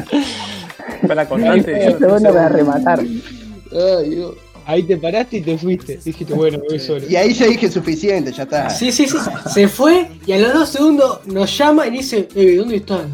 [1.07, 1.87] Para contarte.
[1.89, 2.99] Este bueno para rematar.
[2.99, 4.33] Ay, Dios.
[4.65, 5.99] Ahí te paraste y te fuiste.
[6.05, 7.05] Dijiste, bueno, voy solo.
[7.09, 8.69] Y ahí ya dije suficiente, ya está.
[8.69, 9.17] Sí, sí, sí.
[9.53, 13.13] Se fue y a los dos segundos nos llama y dice, eh, ¿dónde están?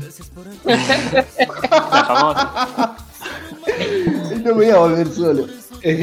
[0.65, 2.95] La famosa.
[4.43, 5.45] No me voy a volver solo.
[5.81, 5.99] Pero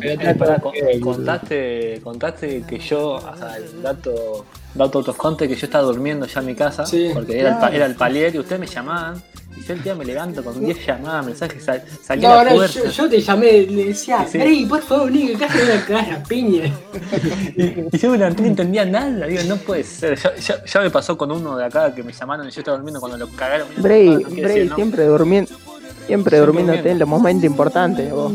[0.00, 5.54] Eh, acordás con- que- contaste, contaste que yo, o sea, el dato, dato tosconte que
[5.56, 7.10] yo estaba durmiendo ya en mi casa, Sí.
[7.12, 9.22] porque era, el, pa- era el palier y ustedes me llamaban,
[9.56, 12.54] y yo el día me levanto con 10 llamadas, mensajes, sal, salí a No, la
[12.54, 14.38] no, yo, yo te llamé, le decía, Sí.
[14.40, 16.72] Ey, por favor, que acá te voy a cagar a piña.
[17.92, 20.18] Y yo no entendía nada, digo, no puede ser.
[20.18, 22.76] Ya, ya- ya me pasó con uno de acá que me llamaron y yo estaba
[22.78, 23.68] durmiendo cuando lo cagaron.
[23.76, 24.74] Bray, No decir Bray, el nombre.
[24.76, 25.50] siempre durmiendo.
[26.06, 26.90] Siempre durmiéndote durmiendo.
[26.90, 28.32] en los momentos importantes, vos.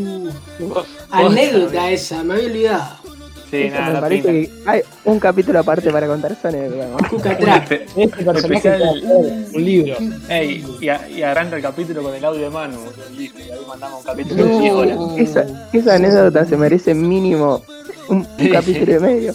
[1.11, 3.06] Anécdota esa, me había olvidado.
[3.49, 4.63] Sí, nada, me la parece pinta.
[4.63, 6.51] que hay un capítulo aparte para contar Trap.
[6.51, 9.13] espe- Este personaje especial- está
[9.57, 9.95] un libro.
[10.29, 12.77] Ey, y, a- y arranca el capítulo con el audio de Manu.
[13.17, 14.97] listo, y ahí mandamos un capítulo de 10 horas.
[15.17, 17.61] Esa, esa anécdota se merece mínimo
[18.09, 19.33] un, un Sí, capítulo y medio.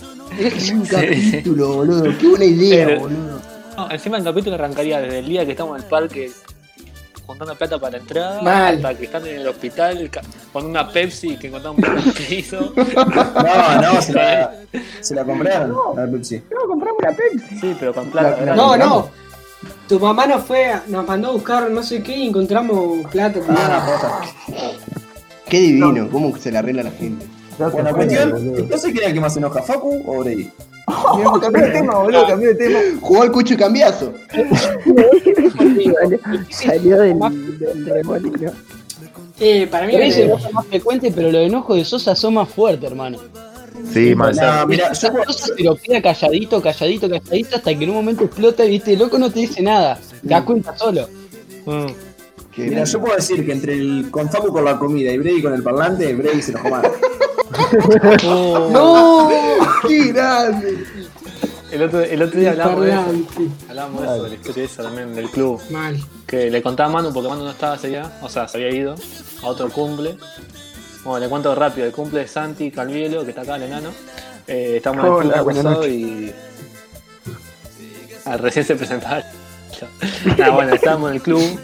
[0.75, 2.05] Un capítulo, boludo.
[2.19, 3.41] Qué buena idea, Pero- boludo.
[3.77, 6.31] No, encima el capítulo arrancaría desde el día que estamos en el parque
[7.27, 8.77] juntando plata para la entrada Mal.
[8.77, 10.11] hasta que están en el hospital
[10.53, 12.73] con una Pepsi que encontramos por el piso.
[13.03, 14.55] No, no, se la,
[15.01, 16.43] se la compraron, la Pepsi.
[16.51, 17.59] No, compramos una Pepsi.
[17.61, 18.55] Sí, pero con plata.
[18.55, 19.11] No, no.
[19.89, 23.41] Tu mamá nos fue, nos mandó a buscar no sé qué y encontramos plata.
[23.49, 24.21] Ah,
[25.49, 27.27] Qué divino, cómo se le arregla la gente.
[27.59, 30.51] Bueno, cuestión, entonces quién era el que más se enoja, Facu o Brady?
[31.41, 32.79] Cambió de tema, boludo, cambió de tema.
[33.01, 34.13] Jugó al cucho y cambiazo.
[35.57, 35.95] Salió,
[36.51, 38.53] salió del, del remolino.
[39.41, 42.91] Eh, para mí eh, enoja más frecuente, pero los enojos de Sosa son más fuertes,
[42.91, 43.19] hermano.
[43.93, 44.37] Sí, man.
[44.37, 48.25] No, mira, yo, Sosa se lo queda calladito, calladito, calladito, hasta que en un momento
[48.25, 49.99] explota y viste, el loco no te dice nada.
[50.23, 51.09] Te das cuenta solo.
[51.67, 51.87] Mm.
[52.57, 55.55] Mira, yo puedo decir que entre el con Facu con la comida y Brady con
[55.55, 56.87] el parlante, Brady se enojó más.
[58.25, 59.31] ¡No!
[59.87, 60.85] Qué grande.
[61.71, 63.03] El otro, el otro día hablamos de eso.
[63.69, 65.61] Hablamos de eso, de la historia esa también del club.
[65.71, 65.99] Mal.
[66.27, 68.95] Que le contaba a Manu porque Manu no estaba día, o sea, se había ido
[69.43, 70.19] a otro cumple.
[71.03, 73.91] Bueno, le cuento rápido, el cumple de Santi Calvielo, que está acá el enano.
[74.47, 76.33] Eh, estamos en el club pasado y.
[78.27, 79.23] Ah, recién se presentaba.
[80.41, 81.59] Ah, bueno, estábamos en el club.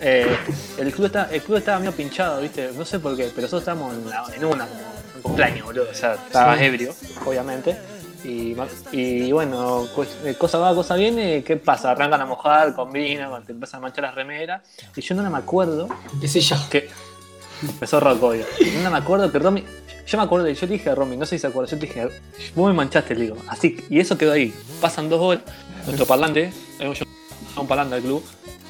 [0.00, 0.36] Eh,
[0.78, 2.70] el, club está, el club estaba medio pinchado, ¿viste?
[2.76, 4.80] No sé por qué, pero nosotros estábamos en, la- en una, como
[5.16, 5.86] en cumpleaños, boludo.
[5.90, 7.76] O sea, estaba ebrio, obviamente.
[8.24, 9.86] Y, bueno,
[10.24, 11.92] eh, cosa va, cosa viene, ¿qué pasa?
[11.92, 14.62] Arrancan a mojar con vino, te empiezan a manchar las remeras.
[14.96, 16.56] Y yo no me acuerdo Empecé yo.
[16.68, 16.88] que.
[17.62, 18.44] Empezó obvio.
[18.82, 19.64] No me acuerdo que Romy.
[20.06, 22.08] Yo me acuerdo, yo dije a Romy, no sé si se acuerda, yo te dije,
[22.54, 23.36] vos me manchaste, le digo.
[23.48, 24.52] Así, y eso quedó ahí.
[24.80, 25.42] Pasan dos horas.
[25.84, 26.94] Nuestro parlante, hay un,
[27.60, 28.22] un parlante del club.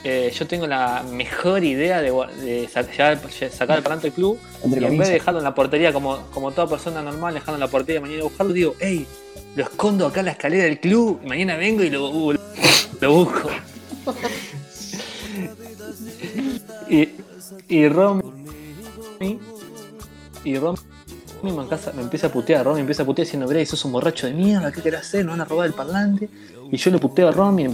[0.04, 3.18] eh, yo tengo la mejor idea de, sacar el
[3.82, 6.68] parlante del club Entre y en vez de dejarlo en la portería como, como toda
[6.68, 9.06] persona normal, dejarlo en la portería y mañana buscarlo, digo, hey,
[9.56, 12.34] lo escondo acá en la escalera del club y mañana vengo y lo, uh,
[13.00, 13.48] lo busco.
[16.88, 17.08] y,
[17.68, 18.22] y Romy
[20.44, 20.78] y Romy
[21.42, 24.26] me, encasa- me empieza a putear, Romy empieza a putear diciendo, Bray, sos un borracho
[24.26, 25.24] de mierda, ¿qué querés hacer?
[25.24, 26.28] Nos van a robar el parlante.
[26.70, 27.68] Y yo le puteo a Romy, y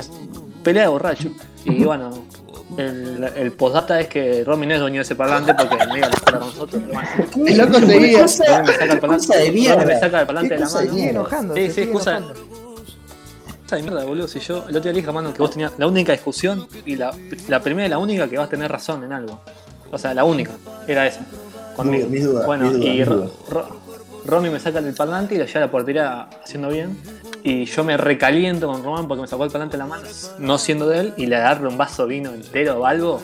[0.62, 1.31] pelea de borracho.
[1.64, 2.11] Y bueno,
[2.77, 6.07] el, el postdata es que Romy no es dueño de ese parlante porque me iba
[6.07, 6.83] a estar con nosotros.
[6.87, 7.48] pero bueno.
[7.48, 8.27] El loco seguía.
[8.27, 9.85] Romy me saca el parlante, cosa de mierda.
[9.85, 10.98] Me saca el parlante ¿Qué de la mano.
[10.98, 11.55] Enojando.
[11.55, 12.22] Sí, sí, excusa.
[13.70, 14.29] de mierda, boludo.
[14.29, 16.96] Si yo el otro día le dije, mano, que vos tenías la única discusión y
[16.96, 17.14] la,
[17.48, 19.40] la primera y la única que vas a tener razón en algo.
[19.90, 20.53] O sea, la única
[20.87, 21.20] era esa.
[21.77, 22.07] Conmigo.
[22.09, 25.66] Mis dudas, bueno, mis dudas, y Romy me saca el parlante y lo lleva a
[25.66, 26.96] la portería haciendo bien.
[27.44, 30.05] Y yo me recaliento con Román porque me sacó el parlante de la mano,
[30.38, 33.20] no siendo de él, y le agarro un vaso de vino entero o algo.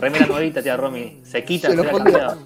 [0.00, 1.20] Remera nuevita, tía Romy.
[1.24, 2.12] Se quita, Se la fondeó.
[2.12, 2.36] cambiaba.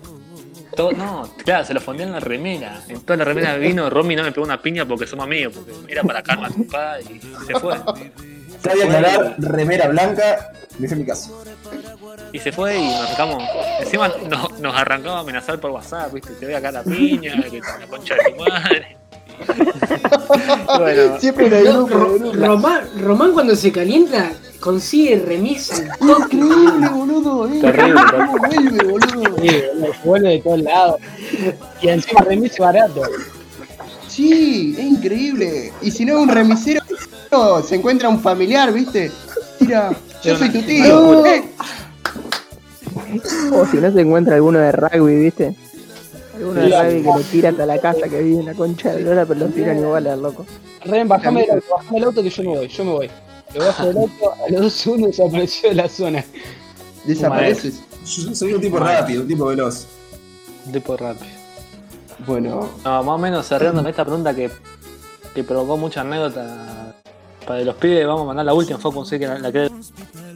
[0.75, 2.81] Todo- no, claro, se lo fondeó en la remera.
[2.89, 5.55] En toda la remera de vino, Romy no me pegó una piña porque somos amigos,
[5.55, 7.77] porque era para calmar a tu papá y se fue.
[8.61, 11.45] Cabe aclarar, remera blanca, me hice mi caso.
[12.33, 13.43] Y se fue y nos arrancamos.
[13.81, 17.41] Encima nos, nos arrancaba a amenazar por WhatsApp, viste, te voy a caer la piña,
[17.49, 18.97] que la concha de tu madre.
[20.79, 22.47] bueno, Siempre en el grupo, en el grupo.
[22.47, 25.77] Román, Román cuando se calienta consigue remisa.
[26.01, 27.47] Increíble, boludo.
[27.49, 27.61] eh.
[27.61, 29.37] Terrible, ¿Cómo vuelve, boludo?
[29.41, 30.97] Sí, boludo, se vuelve de todos lados.
[31.83, 33.03] Y encima remis barato.
[34.09, 35.73] Sí, es increíble.
[35.83, 36.81] Y si no es un remisero,
[37.67, 39.11] se encuentra un familiar, ¿viste?
[39.59, 39.93] Tira,
[40.23, 41.27] yo soy tu tío.
[41.27, 41.45] Eh,
[43.53, 45.55] O si no se encuentra alguno de rugby, ¿viste?
[46.35, 46.69] Alguno de
[47.03, 49.47] que lo tira hasta la casa que vive en la concha de lora, pero lo
[49.47, 50.45] tiran igual al loco.
[50.85, 53.11] Ren, bajame el auto, bajame el auto que yo me voy, yo me voy.
[53.53, 56.25] Le bajo del auto, a los dos segundos desapareció de la zona.
[57.05, 57.83] Desapareces.
[58.05, 59.87] Yo soy un tipo rápido, un tipo veloz.
[60.67, 61.27] un tipo rápido.
[62.27, 64.51] Bueno, No, más o menos cerrándome esta pregunta que,
[65.35, 66.95] que provocó mucha anécdota
[67.47, 69.71] para los pibes, vamos a mandar la última, fue conseguir que la, la que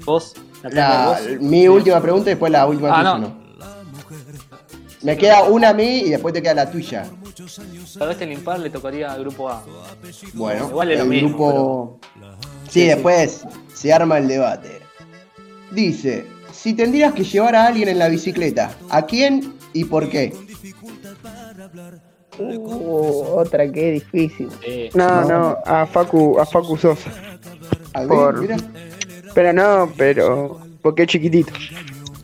[0.05, 0.35] vos.
[0.63, 1.41] La, la, vos.
[1.41, 3.19] mi última pregunta y después la última Ah, tuya, no.
[3.19, 3.48] ¿no?
[5.03, 7.07] Me queda una a mí y después te queda la tuya.
[7.99, 9.63] Tal vez el impar le tocaría al grupo A.
[10.35, 12.01] Bueno, Igual es lo el mismo, grupo.
[12.65, 14.81] Sí, Sí, después se arma el debate.
[15.71, 20.33] Dice: Si tendrías que llevar a alguien en la bicicleta, ¿a quién y por qué?
[22.39, 24.49] Uh, otra que es difícil.
[24.63, 27.11] Eh, No, no, a Facu, a Facu Sosa.
[27.95, 28.57] ¿A ver, Por- mira?
[29.35, 30.61] Pero no, pero.
[30.83, 31.53] Porque es chiquitito.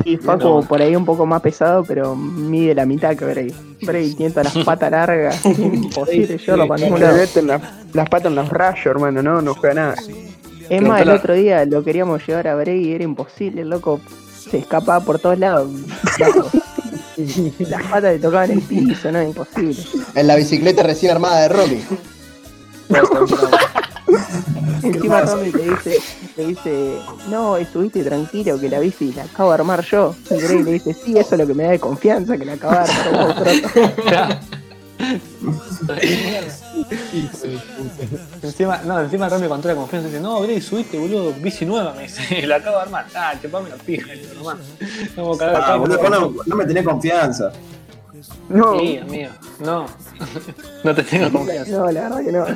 [0.04, 0.62] Y Facu No.
[0.62, 3.54] por ahí un poco más pesado, pero mide la mitad que Bray.
[3.82, 6.38] Bray tiene todas las patas largas, imposible
[6.78, 7.16] ningún Le lado.
[7.16, 7.62] meten las,
[7.92, 9.94] las patas en los rayos, hermano, no, no juega nada.
[10.68, 14.00] Es más, el otro día lo queríamos llevar a Bray y era imposible, el loco
[14.50, 15.70] se escapaba por todos lados.
[17.58, 19.76] Las patas le tocaban el piso, no, imposible.
[20.14, 21.80] En la bicicleta recién armada de Romy.
[24.82, 25.98] Encima Romy le dice,
[26.36, 26.98] le dice,
[27.30, 30.14] no, estuviste tranquilo que la bici la acabo de armar yo.
[30.30, 32.74] Y le dice, sí, eso es lo que me da de confianza que la acabo
[32.74, 33.68] de armar vos, pronto".
[38.42, 41.92] encima, no, encima Romy con toda la confianza dice, no, Grey, subiste, boludo, bici nueva,
[41.94, 43.06] me dice, la acabo de armar.
[43.14, 44.06] Ah, chupame la pija,
[45.38, 47.52] cagar Ah, boludo, no, no me tenés confianza.
[48.48, 49.86] No, Sí, amigo, no.
[50.84, 51.72] no te tengo confianza.
[51.72, 52.46] No, la verdad que no.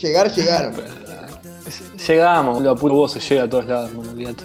[0.00, 0.74] Llegar, llegaron.
[2.06, 4.44] Llegamos, boludo, a puro vos se llega a todos lados, hermano, olvídate.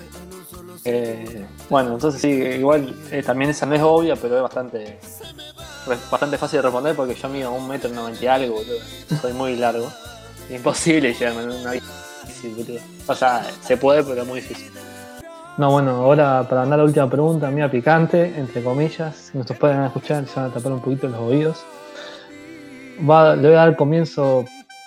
[0.86, 5.00] Eh, bueno, entonces sí, igual eh, también esa no es obvia, pero es bastante
[5.88, 8.78] re- bastante fácil de responder porque yo mido un metro noventa y algo, boludo.
[9.22, 9.89] Soy muy largo.
[10.50, 12.82] Imposible llegarme en una bici, boludo.
[13.08, 14.71] O sea, se puede, pero es muy difícil.
[15.58, 19.84] No, bueno, ahora para andar la última pregunta, mía picante, entre comillas, si nos pueden
[19.84, 21.63] escuchar, se van a tapar un poquito los oídos.
[23.10, 24.44] Va, le voy a dar comienzo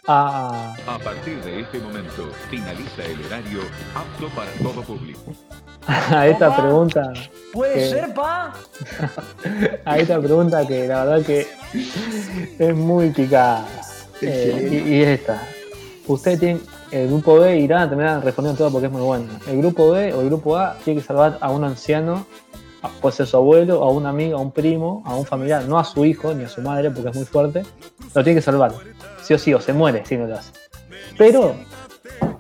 [0.09, 3.61] a, A partir de este momento, finaliza el horario
[3.95, 5.33] apto para todo público.
[5.87, 7.13] a esta pregunta.
[7.53, 8.53] Puede que- ser, pa.
[9.85, 11.47] a esta pregunta que la verdad que
[12.59, 13.65] es muy picada.
[14.21, 15.43] Eh, y, y es esta.
[16.07, 19.27] Ustedes tienen el grupo B irán a terminar respondiendo todo porque es muy bueno.
[19.49, 22.27] El grupo B o el grupo A tiene que salvar a un anciano,
[22.83, 25.79] a- puede ser su abuelo, a un amigo, a un primo, a un familiar, no
[25.79, 27.65] a su hijo ni a su madre porque es muy fuerte.
[28.15, 28.73] Lo tiene que salvar.
[29.27, 30.53] Sí o sí, o se muere si no lo hace.
[31.19, 31.57] Pero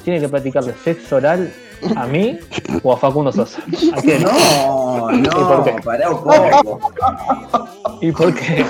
[0.05, 1.53] tiene que practicarle sexo oral
[1.97, 2.39] a mí
[2.84, 3.61] o a Facundo Sosa.
[3.93, 4.22] ¿A quién?
[4.22, 5.72] No, ¿Y por qué?
[5.72, 7.70] no, pará un poco.
[8.01, 8.64] ¿Y por qué?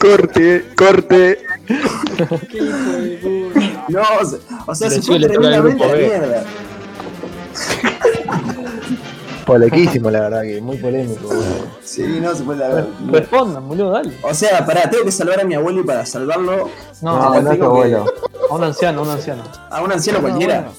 [0.00, 1.38] Corte, corte.
[1.66, 3.84] Qué hijo de puta.
[3.88, 4.02] No,
[4.66, 6.44] o sea, se fue tremendamente a mierda.
[9.46, 11.26] Polequísimo, la verdad, que muy polémico.
[11.28, 11.44] boludo.
[11.82, 14.12] Sí, no se puede la Respondan, boludo, dale.
[14.22, 16.70] O sea, pará, tengo que salvar a mi abuelo y para salvarlo
[17.02, 18.04] No, No, a, no es tu tengo que- abuelo.
[18.50, 19.42] un anciano, a un anciano.
[19.70, 20.60] a un anciano No, cualquiera.
[20.60, 20.74] bueno,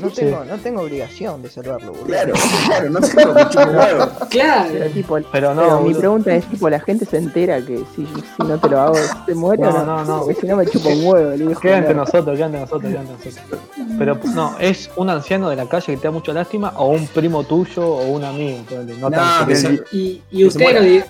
[0.00, 2.06] no, tengo, no tengo obligación de salvarlo, boludo.
[2.06, 2.32] Claro,
[2.66, 4.10] claro, no tengo un huevo.
[4.30, 4.70] Claro.
[4.72, 8.04] Pero, tipo, Pero no, pero mi pregunta es, tipo, ¿la gente se entera que si,
[8.06, 10.04] si no te lo hago, se muere No, o no?
[10.04, 11.60] no, si no me chupa un huevo, el hijo.
[11.60, 12.00] Queda entre no.
[12.00, 13.60] nosotros, queda entre nosotros, queda entre nosotros.
[13.98, 17.06] Pero no, es un anciano de la calle que te da mucha lástima o un
[17.06, 18.58] primo tuyo o un amigo.
[19.00, 21.04] No, No, que se- Y, y ustedes,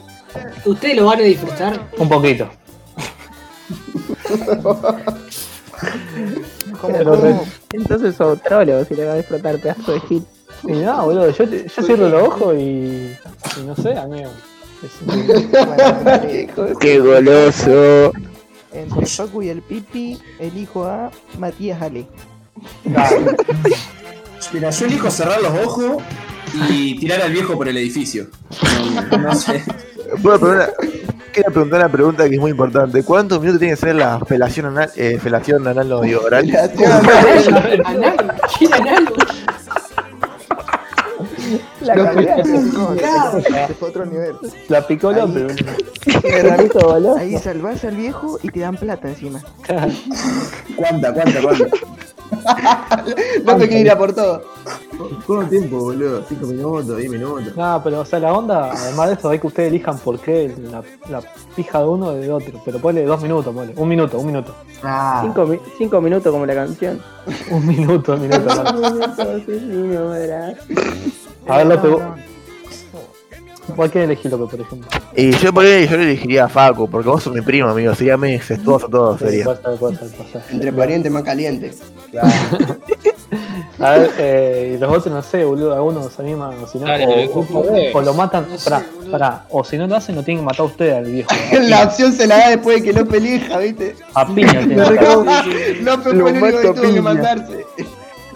[0.65, 1.81] lo, ustedes lo van a disfrutar.
[1.99, 2.49] Un poquito.
[6.81, 7.47] ¿Cómo, Pero cómo?
[7.73, 10.23] Entonces sos trolo si le vas a disfrutar pedazo de hit.
[10.65, 14.31] Y no, boludo, yo, te- yo cierro los ojos y, y no sé, amigo.
[14.83, 18.13] Es- Bueno, Qué goloso.
[18.73, 22.07] entre Facu y el Pipi, elijo a Matías Ale.
[24.53, 26.03] Mira, yo elijo cerrar los ojos
[26.71, 28.29] y tirar al viejo por el edificio.
[29.11, 29.63] No, no sé.
[30.23, 30.75] Puedo preguntar-
[31.33, 33.03] quiero preguntar una pregunta que es muy importante.
[33.03, 36.45] ¿Cuántos minutos tiene que ser la felación anal, eh, felación anal no digo, oral?
[37.85, 39.09] Anal, ¿quién anal?
[41.83, 41.95] La
[43.79, 44.35] fue a otro nivel.
[44.69, 45.21] La picó Ahí.
[46.73, 47.17] Boludo.
[47.17, 49.41] Ahí salvás al viejo y te dan plata encima.
[50.77, 51.67] ¿Cuánta, cuánta, cuánta?
[53.45, 54.43] No me quiero ir a por todo.
[55.27, 56.25] ¿Cuánto tiempo, boludo?
[56.25, 56.99] ¿5 minutos?
[56.99, 57.57] ¿10 minutos?
[57.57, 60.55] No, pero o sea, la onda, además de eso, hay que ustedes elijan por qué
[60.71, 61.23] la, la
[61.55, 62.61] pija de uno o de otro.
[62.65, 63.75] Pero ponle dos minutos, ponle.
[63.77, 64.55] Un minuto, un minuto.
[64.83, 67.01] Ah, Cinco, mi- cinco minutos como la canción.
[67.51, 68.45] Un minuto, un minuto.
[68.47, 68.73] claro.
[68.79, 69.17] Minutos,
[69.47, 70.55] sí, sí, no me verás.
[71.49, 72.34] A ver, López, no, vos- no.
[73.77, 74.89] ¿Por qué elegí López, por ejemplo?
[75.17, 77.95] Y yo por ahí yo le elegiría a Facu, porque vos sos mi primo, amigo.
[77.95, 79.47] Sería muy incestuoso todo, Sí, sería.
[80.51, 81.83] Entre parientes más calientes.
[83.81, 86.87] A ver, eh, y los otros no sé, boludo, algunos se animan, o si no,
[86.87, 87.91] Dale, o, grupo B.
[87.93, 90.47] o lo matan, No sé, pará, pará, o si no lo hacen, lo tienen que
[90.47, 91.29] matar a ustedes al viejo.
[91.63, 93.97] La opción se la da después de que López elija, ¿viste?
[94.15, 95.47] A piña matar.
[95.83, 97.47] López fue el único que tuvo que piña.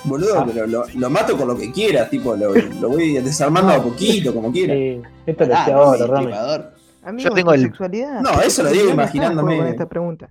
[0.08, 3.82] Boludo, pero lo, lo mato con lo que quiera, tipo, lo, lo voy desarmando a
[3.82, 4.74] poquito, como quiera.
[4.74, 6.64] Sí, esto lo Ah, decía no, ahora, mi Rami.
[7.04, 8.20] Amigo, tengo el- sexualidad.
[8.20, 9.56] No, eso lo digo en imaginándome.
[9.58, 10.30] con esta pregunta.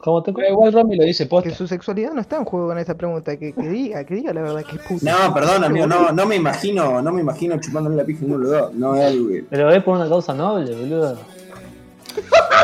[0.00, 1.50] ¿Cómo te Pero igual Romy lo dice Que posta.
[1.54, 3.36] su sexualidad no está en juego con esta pregunta.
[3.36, 5.12] Que, que diga, que diga la verdad que es puta.
[5.28, 8.50] No, perdón, amigo, no, no me imagino, no me imagino chupándole la pija de los
[8.50, 8.74] dos.
[8.74, 9.44] No es algo que.
[9.50, 11.18] Pero es por una causa noble, boludo.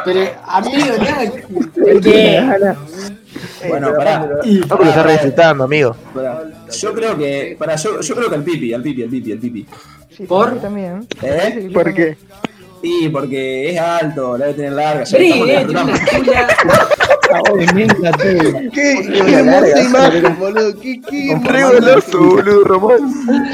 [0.04, 1.22] Pero, amigo, nada.
[1.86, 2.74] El que ¿Qué?
[3.68, 3.88] Gana.
[3.88, 4.28] Bueno, pará.
[4.68, 5.96] Facu lo está re disfrutando, amigo.
[6.14, 6.42] pará.
[6.70, 7.56] Yo creo que.
[7.58, 9.66] Pará, yo, yo creo que al pipi, al pipi, al pipi, al pipi.
[10.16, 10.58] Sí, ¿Por?
[10.60, 11.06] también.
[11.22, 11.70] ¿Eh?
[11.72, 12.16] ¿Por qué?
[12.82, 15.04] Sí, porque es alto, la debe tener larga.
[15.04, 15.66] Ya Sí, eh.
[18.72, 20.78] Qué, qué hermosa imagen, boludo.
[20.80, 22.98] Qué, qué Re goloso, boludo, Román.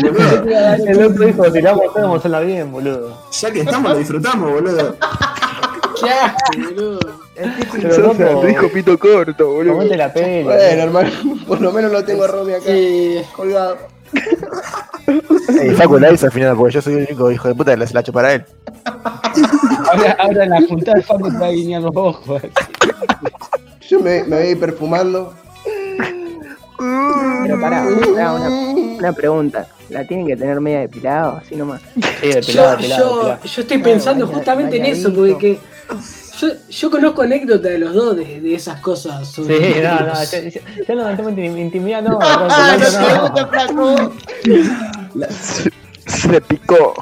[0.03, 0.45] Boludo,
[0.87, 3.23] El otro dijo, si la vamos a hacerla bien, boludo.
[3.31, 4.97] ya que estamos, lo disfrutamos, boludo.
[6.01, 6.99] Qué asco,
[7.39, 9.74] El Dijo pito corto, boludo.
[9.74, 10.43] comete la peli.
[10.45, 11.11] Bueno, hermano,
[11.47, 13.76] por lo menos lo tengo a Romy acá Eh, colgado.
[15.97, 18.01] La hizo al final, porque yo soy el único hijo de puta que se la
[18.01, 18.45] ha hecho para él.
[19.91, 22.43] Ahora, ahora en la juntada Facu te va a guiñar los ojos.
[23.89, 25.32] Yo me, me voy a ir perfumando.
[27.43, 29.66] Pero pará, una, una, una pregunta.
[29.89, 31.80] ¿La tienen que tener media depilada así nomás?
[32.20, 35.39] Sí, de yo, pelado, de pelado, de yo, yo estoy pensando justamente en eso, porque
[35.39, 35.59] que
[36.41, 39.28] yo, yo conozco anécdotas de los dos de, de esas cosas.
[39.28, 42.49] sobre Sí, no, no, ya, ya- no intim- intimidad, no, no,
[43.74, 43.99] no
[45.14, 45.26] no.
[46.07, 46.95] Se le picó.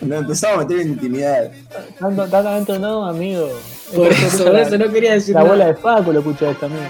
[0.00, 1.50] Nos empezamos a meter en intimidad.
[1.98, 3.48] Tanto, tanto adentro no, amigo.
[3.94, 6.66] Por eso, por la- eso no quería decir La abuela de Facu lo escucha esto,
[6.66, 6.82] amigo.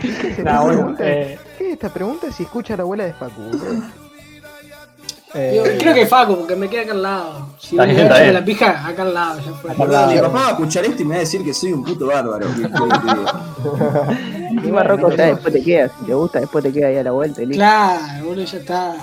[0.00, 1.04] ¿Qué es esta bueno, pregunta?
[1.10, 3.42] eh, ¿Qué es esta pregunta si escucha a la abuela de Facu?
[5.34, 7.46] Eh, creo que Facu, porque me queda acá al lado.
[7.58, 9.70] Si Está me bien, está la pija, acá al lado, ya fue.
[9.72, 12.06] Mi papá va a escuchar esto y me va a decir que soy un puto
[12.06, 12.46] bárbaro.
[14.62, 17.10] Y Marroco ya después te queda, si te gusta, después te queda ahí a la
[17.10, 17.48] vuelta y.
[17.48, 18.94] Claro, boludo, ya está.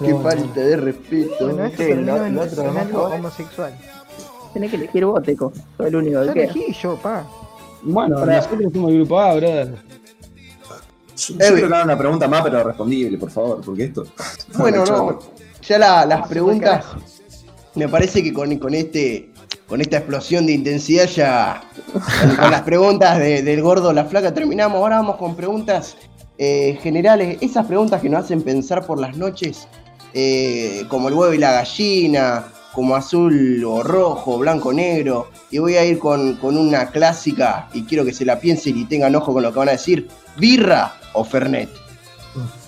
[0.00, 1.46] Qué falta de respeto.
[1.48, 3.02] Bueno, terminó lo- en, lo otro ¿no?
[3.04, 3.72] homosexual.
[4.52, 5.52] Tenés que elegir vos, Teco.
[5.76, 6.44] Soy el único que queda.
[6.44, 7.24] elegí yo, pa.
[7.82, 9.74] Bueno, nosotros somos el grupo A, brother.
[11.16, 14.04] Yo, que una pregunta más, pero respondible, por favor, porque esto.
[14.58, 15.18] Bueno, no.
[15.62, 16.84] Ya la- las preguntas.
[17.74, 19.30] Me parece que con, con este.
[19.66, 21.62] Con esta explosión de intensidad ya.
[21.92, 24.76] Con, con las preguntas de- del gordo la flaca terminamos.
[24.78, 25.96] Ahora vamos con preguntas
[26.36, 27.38] eh, generales.
[27.40, 29.66] Esas preguntas que nos hacen pensar por las noches.
[30.16, 32.44] eh, como el huevo y la gallina.
[32.74, 35.30] Como azul o rojo, blanco o negro.
[35.50, 37.68] Y voy a ir con, con una clásica.
[37.72, 40.08] Y quiero que se la piensen y tengan ojo con lo que van a decir.
[40.36, 41.70] ¿Birra o Fernet?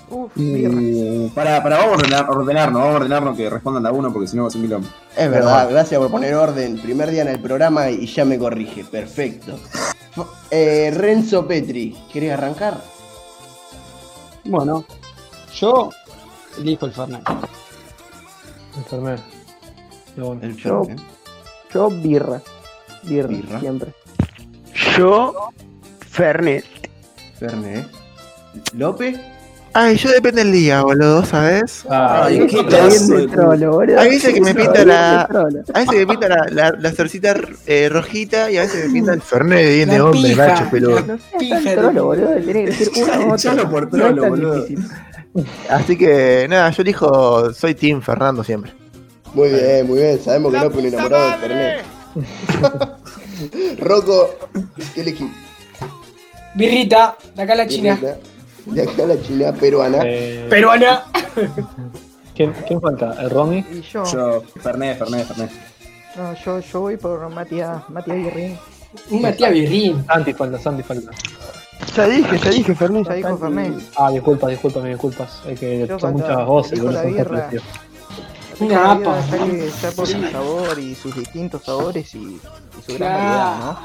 [0.08, 4.28] Uh, para, para, vamos a ordenar- ordenarnos, vamos a ordenarnos que respondan a uno porque
[4.28, 4.88] si no va a ser un quilombo.
[5.16, 6.78] Es verdad, gracias por poner orden.
[6.78, 8.84] Primer día en el programa y ya me corrige.
[8.84, 9.58] Perfecto.
[10.52, 12.80] Eh, Renzo Petri, ¿querés arrancar?
[14.44, 14.84] Bueno,
[15.58, 15.90] yo
[16.56, 17.22] elijo el Fernet.
[18.76, 18.84] El
[20.16, 20.98] Yo, Fernet.
[21.72, 22.40] yo birra.
[23.02, 23.28] birra.
[23.28, 23.60] Birra.
[23.60, 23.92] siempre.
[24.96, 25.34] Yo,
[26.10, 26.64] Fernet.
[27.38, 27.86] Fernet.
[28.74, 29.18] ¿Lope?
[29.78, 31.84] Ay, yo depende del día, boludo, ¿sabes?
[31.90, 34.00] Ay, qué pedazo de de trolo, boludo.
[34.00, 35.22] Hay veces que me pinta la-.
[35.74, 37.34] A veces me pinta la, la, la cercita
[37.66, 40.70] eh, rojita y a veces me pinta el Fernet de bien de hombre, pija, macho,
[40.70, 41.00] peludo.
[41.06, 42.28] No seas tan trolo, boludo.
[42.36, 43.34] Tenés que decir una otra.
[43.36, 44.62] Echalo por No trolo, tan boludo.
[44.64, 44.90] difícil.
[45.68, 48.72] Así que, nada, yo elijo, soy Team Fernando siempre.
[49.36, 50.18] Muy bien, muy bien.
[50.18, 51.84] Sabemos que Lope es un enamorado del Fernet.
[53.80, 54.30] Rocco,
[54.94, 55.30] ¿qué elegí?
[56.54, 58.00] Birrita, de acá a la China.
[58.64, 59.98] De acá la China peruana.
[60.06, 61.04] Eh, Peruana.
[62.34, 63.14] ¿quién, ¿Quién falta?
[63.20, 63.58] ¿El Romy?
[63.70, 65.50] Y yo, Yo, Fernet, Fernet, Fernet.
[66.16, 68.58] no, yo, yo voy por Matías, Matías Guerrín.
[69.10, 70.02] Un Matías Birrín.
[70.06, 71.10] Santi falta, Santi falta.
[71.94, 73.06] Ya dije, ya dije, Fernet.
[73.06, 73.74] Ya dijo Fernet.
[73.96, 75.42] Ah, disculpa, disculpa, mis disculpas.
[75.46, 77.34] Es que Yo son falta- muchas voces, elijo
[78.60, 79.18] Una apa.
[79.30, 82.40] que, ya por su sabor y sus distintos sabores y, y
[82.86, 83.24] su gran Claro.
[83.24, 83.78] variedad, ¿no?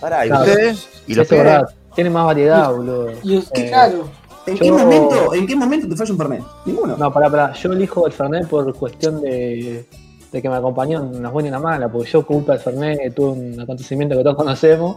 [0.00, 0.44] Pará, ¿y Claro.
[0.44, 0.88] ustedes?
[1.06, 1.44] ¿Y los Eso es pibes?
[1.44, 1.74] verdad.
[1.94, 3.10] Tiene más variedad, boludo.
[3.22, 4.08] Y es que Eh, claro.
[4.46, 6.42] ¿En Yo- qué momento, en qué momento te falla un Fernet?
[6.66, 6.96] Ninguno.
[6.96, 7.52] No, pará, pará.
[7.54, 9.86] Yo elijo el Fernet por cuestión de,
[10.30, 12.60] de que me acompañó en las buenas y en las malas, porque yo culpa del
[12.60, 14.96] Fernet tuve un acontecimiento que todos conocemos.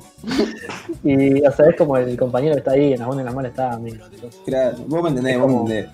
[1.04, 3.26] Y, o sea, es como el compañero que está ahí, en las buenas y en
[3.26, 4.06] las malas está, amigo.
[4.12, 5.90] Entonces, Claro, vos me entendés, vos me entendés.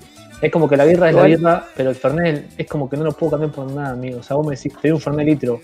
[0.46, 3.04] Es como que la birra es la birra, pero el Fernet es como que no
[3.04, 4.20] lo puedo cambiar por nada, amigo.
[4.20, 5.60] O sea, vos me decís, te doy un Fernet litro,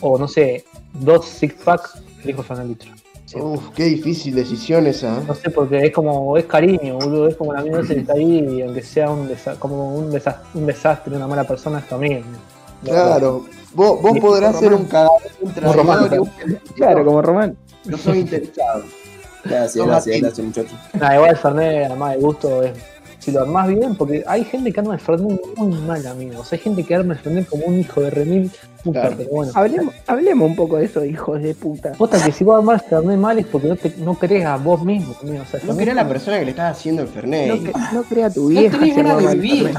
[0.00, 2.90] o no sé, dos six pack, elijo el Fernet litro.
[3.24, 3.38] Sí.
[3.40, 5.18] Uf, qué difícil decisión esa.
[5.18, 5.22] ¿eh?
[5.26, 8.12] No sé, porque es como, es cariño, boludo, es como el amigo ese que está
[8.12, 11.88] ahí, y aunque sea un, desa- como un, desa- un desastre, una mala persona, es
[11.88, 12.20] tu amigo.
[12.84, 13.44] Claro.
[13.74, 17.56] Vos, vos podrás ser un cagador, un traidor un- Claro, como Román.
[17.84, 18.82] No soy interesado.
[19.44, 20.72] Gracias, gracias, gracias, muchachos.
[20.94, 22.72] Nada, igual el Fernet, además de gusto, es,
[23.26, 26.40] si lo armás bien, porque hay gente que arma el Fernet muy mal, amigo.
[26.40, 28.50] O sea, hay gente que arma el Fernet como un hijo de remil
[28.84, 29.16] puta, Claro.
[29.18, 29.52] pero bueno.
[29.54, 31.92] Hablemos, hablemos un poco de eso, hijos de puta.
[31.92, 34.56] Posta que si vos armás el Fernet mal es porque no, te, no crees a
[34.56, 35.42] vos mismo, amigo.
[35.42, 37.48] O sea, No querés a la persona que le estás haciendo el Fernet.
[37.48, 38.78] No, cre- no crea tu No vieja.
[38.78, 39.74] tenés ser ganas de vivir.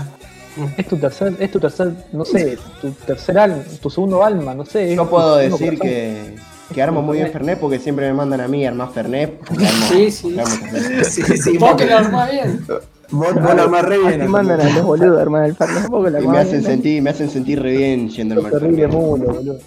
[0.76, 4.66] Es tu tercer, es tu tercer, no sé, tu tercer alma, tu segundo alma, no
[4.66, 4.95] sé.
[4.95, 5.80] Yo puedo decir corazón.
[5.80, 6.36] que,
[6.74, 9.39] que armo muy bien Fernet porque siempre me mandan a mí a armar Fernet.
[9.50, 10.39] armo- Sí, sí.
[10.39, 11.06] armo Fernet.
[11.06, 12.66] Sí, sí, Vos vos, que lo armás bien.
[13.12, 14.30] Vos, vos lo armás re bien.
[14.30, 15.88] Mandan a los boludos, hermano del Fernet.
[15.88, 18.51] Vos que la Y me hacen sentir, me hacen sentir re bien yendo al Sos
[18.51, 19.60] terrible mulo, boludo.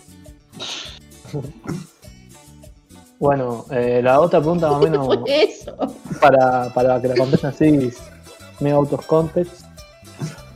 [3.21, 5.19] Bueno, eh, la otra pregunta más o menos
[6.23, 7.93] para, para que la contesten así,
[8.61, 9.67] medio out of context,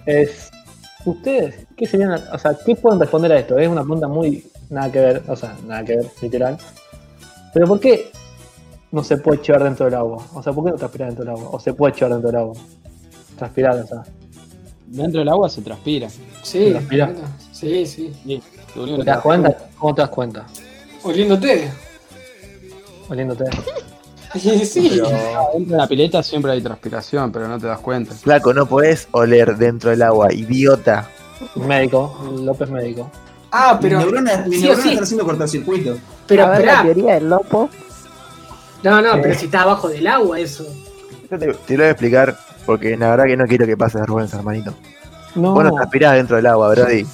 [0.07, 0.51] es
[1.05, 3.59] ¿ustedes qué serían, o sea, qué pueden responder a esto?
[3.59, 6.57] Es una pregunta muy nada que ver, o sea, nada que ver, literal.
[7.53, 8.11] Pero ¿por qué
[8.95, 10.24] no se puede echar dentro del agua?
[10.34, 11.49] O sea, ¿por qué no transpirar dentro del agua?
[11.53, 12.55] O se puede echar dentro del agua.
[13.36, 14.03] Transpirar, o sea.
[14.86, 16.09] Dentro del agua se transpira.
[16.42, 17.12] Sí, Transpira.
[17.53, 18.12] sí, sí.
[18.24, 18.42] Sí,
[18.74, 19.57] ¿Te das cuenta?
[19.78, 20.47] ¿Cómo te das cuenta?
[21.03, 21.70] Oliéndote.
[23.09, 23.45] Oliéndote.
[24.34, 24.88] Sí, sí.
[24.90, 25.09] Pero
[25.55, 28.14] dentro de la pileta siempre hay transpiración, pero no te das cuenta.
[28.14, 31.09] Flaco, no podés oler dentro del agua, idiota.
[31.57, 33.11] Médico, López médico.
[33.51, 34.01] Ah, pero.
[34.01, 34.68] sí o neuronas sí.
[34.68, 35.97] están haciendo cortocircuito.
[36.26, 37.70] Pero a ver la teoría del lopo.
[38.85, 39.18] No, no, Sí.
[39.22, 40.64] pero si está abajo del agua, eso.
[41.30, 43.99] Yo te, te lo voy a explicar porque la verdad que no quiero que pase
[43.99, 44.74] vergüenza, hermanito.
[45.35, 47.07] No, Vos no transpirás dentro del agua, Brody.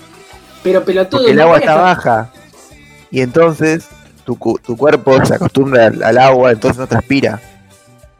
[0.63, 1.21] Pero pelotudo.
[1.21, 2.31] Porque el agua está baja.
[3.11, 3.89] Y entonces
[4.25, 7.41] tu, tu cuerpo se acostumbra al, al agua, entonces no transpira.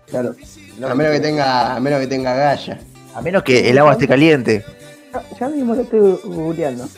[0.07, 0.35] Claro.
[0.89, 2.79] A menos que tenga, a menos que tenga galla.
[3.15, 4.65] A menos que el agua esté caliente.
[5.13, 6.89] Ya, ya mismo lo estoy googleando.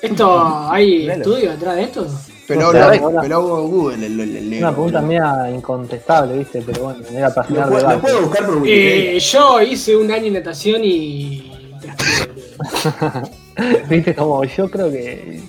[0.00, 2.06] ¿Esto hay estudio detrás de esto?
[2.54, 6.62] Pero No, lo, pero- pero hago Google el, el, el Una pregunta mía incontestable, ¿viste?
[6.64, 9.10] Pero bueno, era para Lo, puedo- lo puedo buscar por Wikipedia.
[9.12, 11.50] Eh, yo hice un año de natación y.
[13.88, 14.14] ¿Viste?
[14.14, 15.40] Como yo creo que.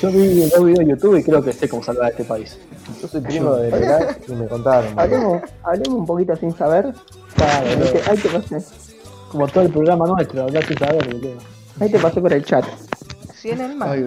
[0.00, 2.58] Yo vi dos videos de YouTube y creo que sé cómo salvar a este país.
[3.00, 4.98] Yo soy primo de Legal y me contaron.
[4.98, 6.92] Hablemos, hablemos un poquito sin saber.
[7.34, 7.92] Claro, Ahí boludo.
[7.92, 8.58] te, ahí te pasé.
[9.30, 11.16] Como todo el programa nuestro, hablar sin saber.
[11.80, 12.64] Ahí te pasé por el chat.
[13.34, 13.98] Si en el mar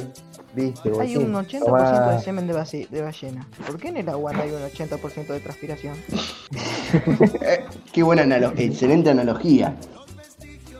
[0.53, 2.11] Viste, hay un 80% Tomá.
[2.13, 5.27] de semen de, base- de ballena, ¿por qué en el agua no hay un 80%
[5.27, 5.95] de transpiración?
[7.93, 9.75] Qué buena analogía, excelente analogía.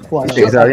[0.10, 0.66] Bueno, la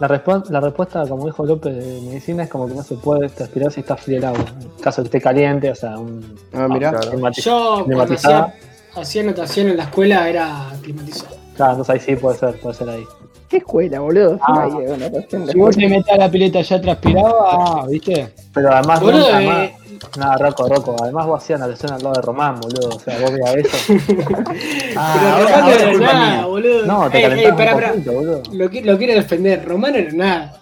[0.00, 3.28] la, respu- la respuesta, como dijo López de medicina, es como que no se puede
[3.30, 4.44] transpirar si está frío el agua.
[4.60, 6.36] En caso de que esté caliente, o sea, un.
[6.52, 6.92] Ah, mirá.
[7.00, 8.54] climati- Yo cuando hacía,
[8.94, 11.36] hacía natación en la escuela era climatizado.
[11.56, 13.04] Claro, entonces ahí sí puede ser, puede ser ahí.
[13.48, 14.38] ¿Qué escuela, boludo?
[14.42, 14.68] Ah.
[14.80, 18.34] Eh, Si vos te a la pileta ya transpiraba, ah, ¿viste?
[18.52, 19.70] Pero además, Boludo, vos- eh, además
[20.18, 20.96] nada, Rocco, Rocco.
[21.00, 22.88] Además, vos hacías natación al lado de Román, boludo.
[22.96, 23.94] O sea, vos veías eso.
[24.98, 26.46] Ah, Pero ahora, Román ahora no era nada, mía.
[26.46, 26.86] boludo.
[26.86, 28.42] No, te Ey, ey, calentabas pará, un poquito, boludo.
[28.52, 29.64] Lo, lo quiero defender.
[29.64, 30.60] Román no era nada.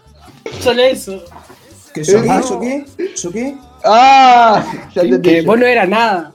[0.60, 1.22] Solo eso.
[1.94, 2.28] ¿Que yo qué?
[2.28, 2.84] ¿Yo qué?
[3.16, 3.54] ¿Yo qué?
[3.84, 4.64] ¡Ah!
[4.94, 6.32] Ya te Que vos no eras nada.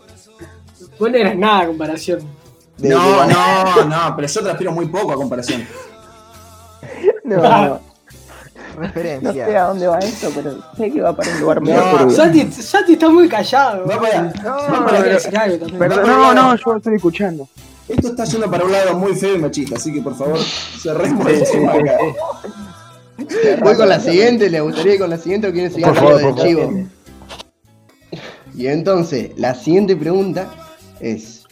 [0.99, 2.19] Vos no eras nada a comparación.
[2.77, 5.65] De- No, de- no, no, pero yo transpiro muy poco a comparación.
[7.37, 7.79] No, no, no
[8.81, 9.45] Referencia.
[9.45, 12.09] sé a dónde va esto, pero sé que va para un lugar muy No.
[12.09, 13.85] Santi, Santi está muy callado.
[13.85, 14.33] Va para allá.
[14.43, 15.79] No, Va para decir algo también.
[15.79, 17.47] Perdón, no, no, yo estoy escuchando.
[17.87, 21.27] Esto está yendo para un lado muy feo y machista, así que por favor, cerremos
[21.27, 21.97] el tema acá.
[23.63, 26.19] Voy con la siguiente, ¿le gustaría ir con la siguiente o quieren seguir Por hablando
[26.19, 26.73] favor, del por favor.
[26.75, 28.19] chivo?
[28.55, 30.47] Y entonces, la siguiente pregunta
[30.99, 31.43] es: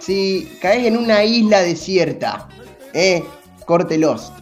[0.00, 2.48] Si caes en una isla desierta,
[2.94, 3.22] eh,
[3.66, 4.32] corte Lost,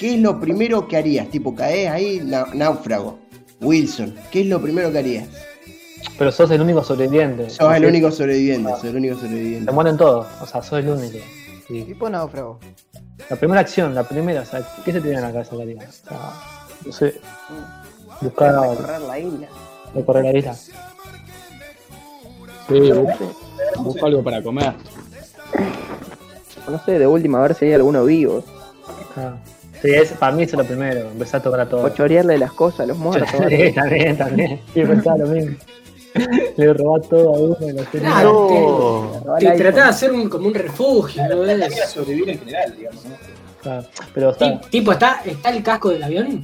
[0.00, 1.28] ¿qué es lo primero que harías?
[1.28, 3.18] Tipo, caes ahí, na- náufrago.
[3.60, 5.28] Wilson, ¿qué es lo primero que harías?
[6.18, 7.50] Pero sos el único sobreviviente.
[7.50, 9.70] Sos el único sobreviviente, sos el único sobreviviente.
[9.72, 11.18] mueren todos, o sea, sos el único.
[11.68, 11.82] Sí.
[11.84, 12.58] Tipo náufrago.
[13.28, 15.76] La primera acción, la primera, o sea, ¿qué se te viene a la cabeza, Katia?
[15.88, 16.18] O sea,
[16.86, 17.20] no sé.
[18.22, 19.48] Buscar Recorrer la isla.
[19.94, 20.54] recorrer la isla.
[22.68, 23.32] Sí, busco,
[23.82, 24.72] busco algo para comer.
[26.68, 28.42] No sé, de última, a ver si hay alguno vivo.
[29.16, 29.34] Ah.
[29.82, 31.94] Sí, es, para mí eso es lo primero, empezar a tocar a O todos.
[31.94, 33.30] chorearle las cosas a los muertos.
[33.48, 34.60] Sí, también, también.
[34.74, 35.56] Sí, pensaba lo mismo.
[36.56, 38.12] Le robás todo a uno y lo tenés.
[38.12, 41.88] Claro, Robar te, tratás de hacer un, como un refugio, ¿no Para ves?
[41.88, 43.04] sobrevivir en general, digamos.
[43.04, 43.14] ¿no?
[43.62, 46.42] Claro, Pero está, Ti- Tipo, ¿está, ¿está el casco del avión?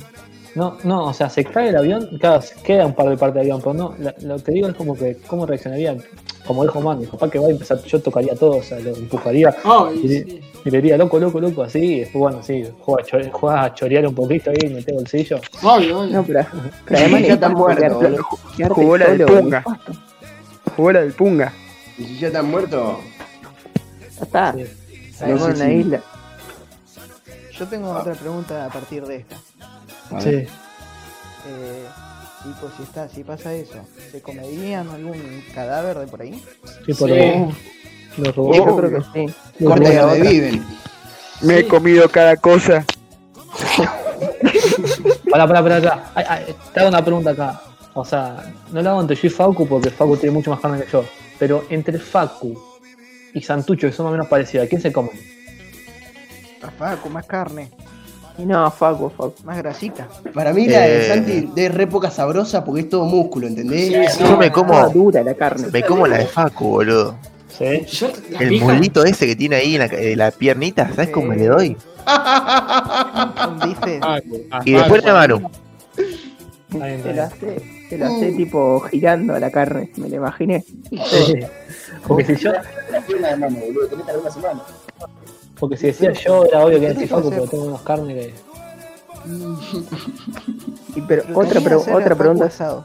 [0.56, 3.34] No, no, o sea, se cae el avión, claro, se queda un par de partes
[3.34, 5.96] del avión, pero no, la- lo que digo es como que, ¿cómo reaccionaría?
[6.46, 8.96] Como dijo Man, dijo, papá que va a empezar, yo tocaría todo, o sea, lo
[8.96, 12.42] empujaría Oh, y, y- le- y le diría, loco, loco, loco, así, y después, bueno,
[12.42, 15.40] sí, juega, a chore- juega a chorear un poquito ahí, meter bolsillo.
[15.62, 16.12] obvio, obvio.
[16.12, 16.46] No, pero,
[16.86, 18.24] pero además Ya están muertos, boludo.
[18.74, 19.64] Jugó la del Punga.
[20.76, 21.52] Jugó la del Punga.
[21.98, 22.96] Y si ya están muertos,
[24.16, 24.52] Ya está.
[24.54, 24.64] Sí.
[25.14, 25.72] Salimos sí, en una sí.
[25.74, 26.00] isla.
[27.52, 29.36] Yo tengo otra pregunta a partir de esta.
[30.20, 30.30] Sí.
[31.48, 31.84] Eh,
[32.44, 33.78] tipo, si está, si pasa eso,
[34.10, 36.42] ¿se comerían algún cadáver de por ahí?
[36.86, 37.16] Sí, por Sí.
[38.18, 38.54] lo, lo robó.
[38.54, 39.64] Yo creo que sí.
[39.64, 40.14] corte la otra.
[40.22, 40.66] reviven.
[41.42, 42.84] Me he comido cada cosa.
[45.30, 46.10] Pará, pará, pará, pará.
[46.14, 47.60] Ay, ay, te hago una pregunta acá.
[47.94, 50.82] O sea, no lo hago entre yo y Facu porque Facu tiene mucho más carne
[50.84, 51.04] que yo.
[51.38, 52.58] Pero entre Facu
[53.34, 55.10] y Santucho, que son más o menos parecidas, ¿quién se come?
[56.60, 57.70] Rafa, con más carne,
[58.44, 59.34] no, Facu, Facu.
[59.44, 60.06] más grasita.
[60.34, 61.08] Para mí la de Eh.
[61.08, 63.88] Santi de re poca sabrosa porque es todo músculo, ¿entendés?
[63.88, 64.24] Sí, sí.
[64.24, 65.68] Yo me como, dura la carne.
[65.72, 67.16] me como la de Facu, boludo.
[67.56, 67.86] ¿Sí?
[67.86, 71.08] Yo, la El pija- mulito ese que tiene ahí en la, en la piernita, ¿sabes
[71.08, 71.68] cómo le doy?
[73.64, 73.98] Bife.
[74.02, 74.20] Ah,
[74.50, 75.50] ah, Y después ah, la mano.
[76.70, 80.62] Se hace, se lo hace tipo girando a la carne, me lo imaginé.
[82.06, 82.52] Porque si yo,
[85.58, 88.34] Porque si decía yo era obvio que te Facu, pero tengo unos carnes que.
[90.96, 92.46] Y pero otra, pre- otra pregunta.
[92.46, 92.84] Asado.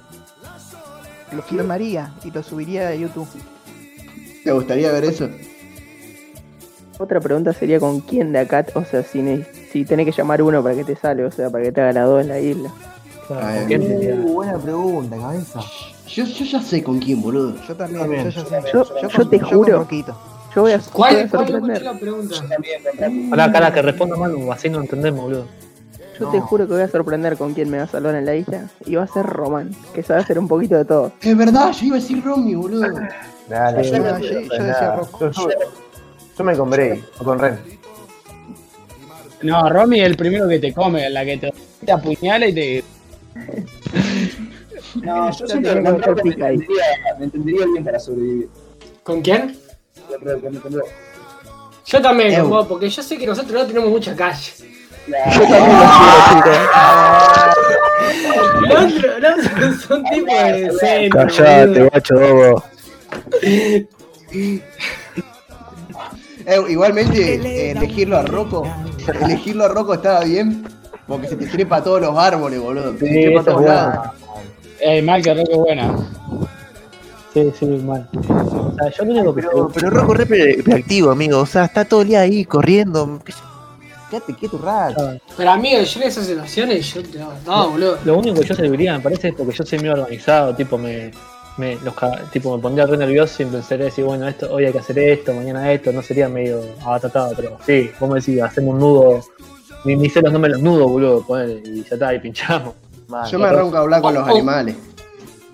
[1.32, 3.28] Lo filmaría y lo subiría a YouTube.
[4.44, 5.30] ¿Te gustaría ver eso?
[6.98, 10.62] Otra pregunta sería con quién de acá, o sea, si, si tenés que llamar uno
[10.62, 12.72] para que te sale, o sea, para que te haga la dos en la isla.
[13.28, 14.16] Claro, Ay, ¿con quién sería?
[14.16, 15.60] buena pregunta, cabeza.
[16.08, 17.56] Yo, yo ya sé con quién, boludo.
[17.66, 18.68] Yo también, También, yo ya sé.
[18.74, 19.88] Yo- yo con- te juro.
[20.56, 21.82] Yo voy a, voy ¿Cuál, a cuál escuché sorprender.
[21.84, 22.36] la pregunta?
[22.50, 23.30] También, también.
[23.30, 25.48] Pará, cara, que responda Manu, así no entendemos, boludo.
[26.20, 28.36] Yo te juro que voy a sorprender con quién me va a salvar en la
[28.36, 28.70] isla.
[28.86, 31.12] Y va a ser Román, que sabe hacer un poquito de todo.
[31.22, 32.88] Es verdad, yo iba a decir Romy, boludo.
[33.50, 35.32] Dale, yo, no, yo- yo decía Rocco.
[35.32, 35.50] yo,
[36.38, 37.58] yo me con Bray, o con Ren.
[39.42, 41.54] No, Romy es el primero que te come, la que te,
[41.86, 42.84] te apuñala y te.
[44.96, 46.58] No, yo siento que me entendería,
[47.18, 48.50] me entendería bien para sobrevivir.
[49.04, 49.58] ¿Con quién?
[51.86, 52.44] Yo también, Eu.
[52.50, 54.52] como, porque yo sé que nosotros no tenemos mucha calle.
[55.08, 55.14] Yo
[55.48, 56.58] también lo quiero, chicos.
[58.62, 61.28] Los otros, son tipos de centro.
[61.28, 62.64] Callate, guacho, bobo.
[66.46, 68.64] Eh, igualmente, eh, elegirlo a Rocco,
[69.22, 70.66] elegirlo a Rocco estaba bien,
[71.08, 72.94] porque se te trepa a todos los árboles, boludo.
[72.94, 73.94] Se te Sí, trepa a todos lados.
[73.96, 74.14] buena.
[74.80, 75.96] Eh, mal que Roque es buena.
[77.34, 78.10] Sí, sí, mal.
[78.14, 81.40] O sea, yo lo único que Pero, pero Rocco re reactivo, amigo.
[81.40, 83.20] O sea, está todo el día ahí corriendo.
[84.10, 85.14] Quédate quieto un rato.
[85.38, 87.98] Pero amigo, yo en esas situaciones, yo no, no, boludo.
[88.04, 91.12] Lo único que yo serviría, me parece, es porque yo soy muy organizado, tipo me,
[91.58, 91.94] me, los,
[92.32, 95.34] tipo, me pondría re nervioso y pensaría decir, bueno, esto, hoy hay que hacer esto,
[95.34, 99.22] mañana esto, no sería medio abatatado, pero sí, vos me decís, hacemos un nudo,
[99.86, 102.74] ni, ni sé los nombres de los nudos, boludo, ponele, y ya está, y pinchamos.
[103.30, 104.36] Yo me arranco a hablar con los Oh, oh.
[104.36, 104.76] animales.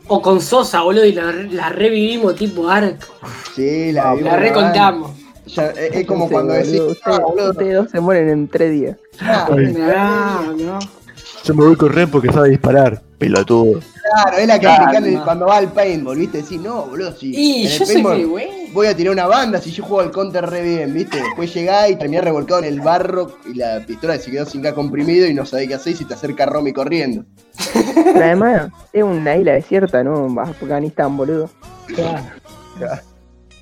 [0.09, 3.07] O con Sosa, boludo, y la, la revivimos tipo arco.
[3.55, 4.39] Sí, la, La vimos grabar.
[4.41, 5.11] recontamos.
[5.47, 8.71] Ya, es, es como cuando decís, ustedes, ah, boludo, ustedes dos se mueren en tres
[8.71, 8.97] días.
[9.21, 10.79] ah, No, no.
[11.47, 13.01] Yo me voy con Ren porque sabe disparar.
[13.17, 13.79] Pelotudo.
[14.11, 15.23] claro, es la que Claro, no.
[15.23, 16.41] cuando va al paintball, ¿viste?
[16.43, 18.51] Decís, no, boludo, si Y en el yo soy muy bueno.
[18.73, 21.17] voy a tirar una banda si yo juego al counter re bien, ¿viste?
[21.21, 24.73] Después llegás y terminás revolcado en el barro y la pistola se quedó sin K
[24.75, 27.25] comprimido y no sabés qué hacer y se te acerca Romy corriendo.
[27.73, 30.27] Pero además, es una isla desierta, ¿no?
[30.39, 31.49] Afganistán, boludo.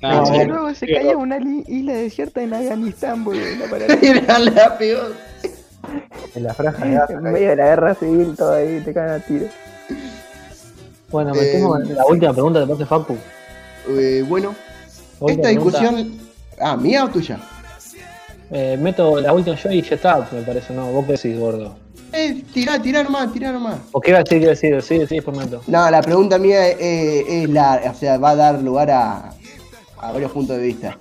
[0.02, 0.44] No, y sí.
[0.46, 3.42] luego se caía en una isla desierta en Afganistán, boludo.
[4.02, 5.14] Era la peor.
[6.34, 7.12] En la franja de Gaza.
[7.14, 9.46] en medio de la guerra civil, todo ahí, te caen a tiro.
[11.10, 13.16] Bueno, Eh, metemos en la última pregunta de parte Facu.
[13.88, 14.54] Eh, bueno,
[15.12, 15.48] esta pregunta.
[15.48, 16.18] discusión.
[16.60, 17.38] Ah, ¿mía o tuya?
[18.50, 20.86] Eh, meto la última yo y ya está, me parece, ¿no?
[20.92, 21.76] ¿Vos qué decís, gordo?
[22.12, 23.76] Eh, tirá, tirá nomás, tirá nomás.
[23.92, 24.82] ¿O qué iba a decir, qué iba a decir?
[24.82, 25.60] Sí, sí, después meto.
[25.66, 29.30] No, la pregunta mía es, eh, es la, o sea, va a dar lugar a,
[29.98, 30.96] a varios puntos de vista.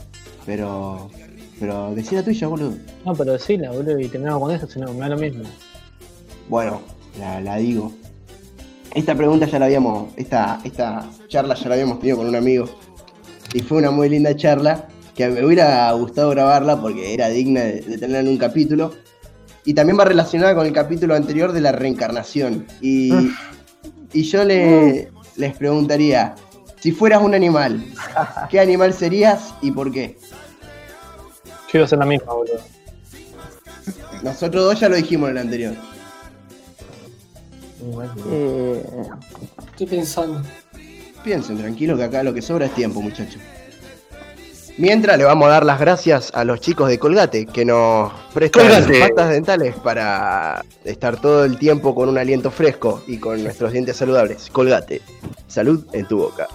[0.45, 1.09] Pero,
[1.59, 2.73] pero decir la tuya, boludo.
[3.05, 5.43] No, pero decila, boludo, y terminamos con eso, si no, me da lo mismo.
[6.49, 6.81] Bueno,
[7.19, 7.91] la, la digo.
[8.93, 12.69] Esta pregunta ya la habíamos, esta, esta charla ya la habíamos tenido con un amigo.
[13.53, 17.81] Y fue una muy linda charla que me hubiera gustado grabarla porque era digna de,
[17.81, 18.93] de tenerla en un capítulo.
[19.65, 22.67] Y también va relacionada con el capítulo anterior de la reencarnación.
[22.81, 23.11] Y,
[24.13, 26.35] y yo le, les preguntaría,
[26.79, 27.83] si fueras un animal,
[28.49, 30.17] ¿qué animal serías y por qué?
[31.71, 32.59] Yo iba a ser la misma, boludo.
[34.23, 35.73] Nosotros dos ya lo dijimos en el anterior.
[38.31, 38.83] Eh,
[39.71, 40.41] Estoy pensando.
[41.23, 43.41] Piensen, tranquilo, que acá lo que sobra es tiempo, muchachos.
[44.77, 48.67] Mientras le vamos a dar las gracias a los chicos de Colgate que nos prestan
[48.67, 48.99] Colgate.
[48.99, 53.95] patas dentales para estar todo el tiempo con un aliento fresco y con nuestros dientes
[53.95, 54.49] saludables.
[54.51, 55.01] Colgate,
[55.47, 56.47] salud en tu boca.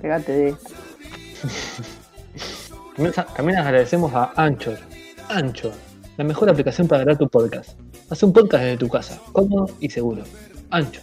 [0.00, 0.54] pegate de.
[2.96, 4.78] También, también agradecemos a Anchor.
[5.28, 5.72] Anchor,
[6.16, 7.70] la mejor aplicación para grabar tu podcast.
[8.10, 10.22] Haz un podcast desde tu casa, cómodo y seguro.
[10.70, 11.02] Anchor.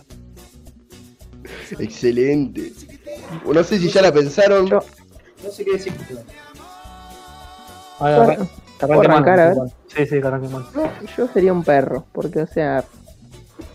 [1.79, 2.71] Excelente.
[3.45, 4.69] No sé si ya la pensaron.
[4.69, 4.81] No
[5.51, 5.93] sé qué decir.
[7.99, 8.47] Ahora, Bueno, arran-
[8.79, 9.57] que ¿puedo arranque mano, arrancar, a ver?
[9.87, 10.47] Sí, sí, arranque.
[10.49, 10.63] No,
[11.17, 12.83] yo sería un perro, porque, o sea,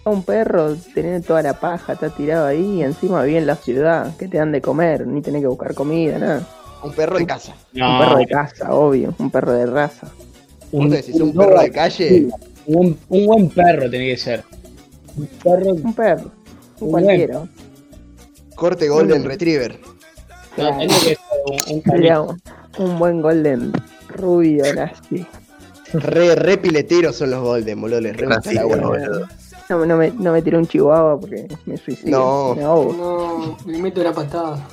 [0.05, 4.17] un perro tener toda la paja, está tirado ahí y encima vive en la ciudad,
[4.17, 6.47] que te dan de comer, ni tenés que buscar comida, nada.
[6.83, 7.55] Un perro de casa.
[7.75, 10.09] Un perro de casa, obvio, un perro de raza.
[10.73, 12.29] ¿Vos decís un perro de calle?
[12.67, 14.45] Un, un buen perro tiene que ser.
[15.17, 15.71] Un perro.
[15.71, 16.31] Un perro,
[16.81, 17.49] un Un cualquiera.
[18.55, 19.79] Corte Golden Retriever.
[20.57, 21.19] No, tiene que ser
[21.69, 22.29] un, un
[22.79, 23.73] un, un buen golden
[24.09, 25.27] rubio, así.
[25.93, 28.01] Re, re pileteros son los Golden, boludo.
[28.01, 28.77] Les re gusta el agua.
[29.69, 32.19] No, no me, no me tiré un chihuahua porque me suicido.
[32.19, 32.55] No.
[32.55, 32.93] Me ahogo.
[32.93, 34.67] No, me meto una patada.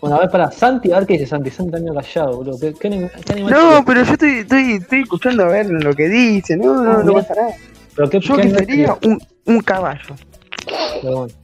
[0.00, 1.50] Bueno, a ver, para Santi, a ver qué dice Santi.
[1.50, 2.58] Santi medio callado, boludo.
[2.58, 3.84] ¿Qué, qué, qué animal No, sería?
[3.84, 6.56] pero yo estoy, estoy, estoy escuchando a ver lo que dice.
[6.56, 7.54] No, no, no pasa nada.
[7.94, 10.14] ¿Pero qué, Yo qué que sería un, un caballo.
[11.02, 11.34] Pero bueno.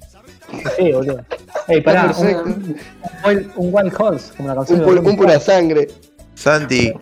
[0.77, 1.21] Sí, boludo.
[1.69, 2.77] Ey, pará, un, un
[3.25, 5.89] wild, un wild horse, como la canción Un, de un pura sangre.
[6.35, 6.93] Santi,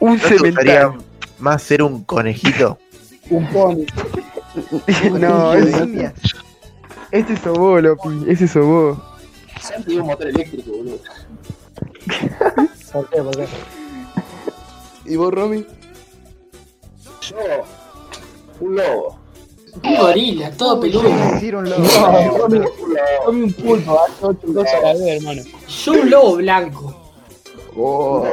[0.00, 0.98] Un ¿no te gustaría cementerio.
[1.38, 2.78] más ser un conejito?
[3.30, 3.84] Un pony.
[5.18, 5.68] No, es,
[7.12, 8.24] ese sos vos, Lopi.
[8.28, 8.98] Ese sos vos.
[9.60, 10.98] Santi un motor eléctrico, boludo.
[12.92, 13.22] ¿Por qué?
[13.22, 13.46] ¿Por qué?
[15.04, 15.66] ¿Y vos, Romy?
[17.22, 17.36] Yo,
[18.60, 19.18] un lobo.
[19.84, 21.08] Un gorila, todo peludo.
[21.32, 21.84] Decir un lobo.
[23.24, 25.42] Come un pulpo, ocho cosas a la vez, hermano.
[25.68, 27.12] Yo un lobo blanco.
[27.76, 28.26] Oh,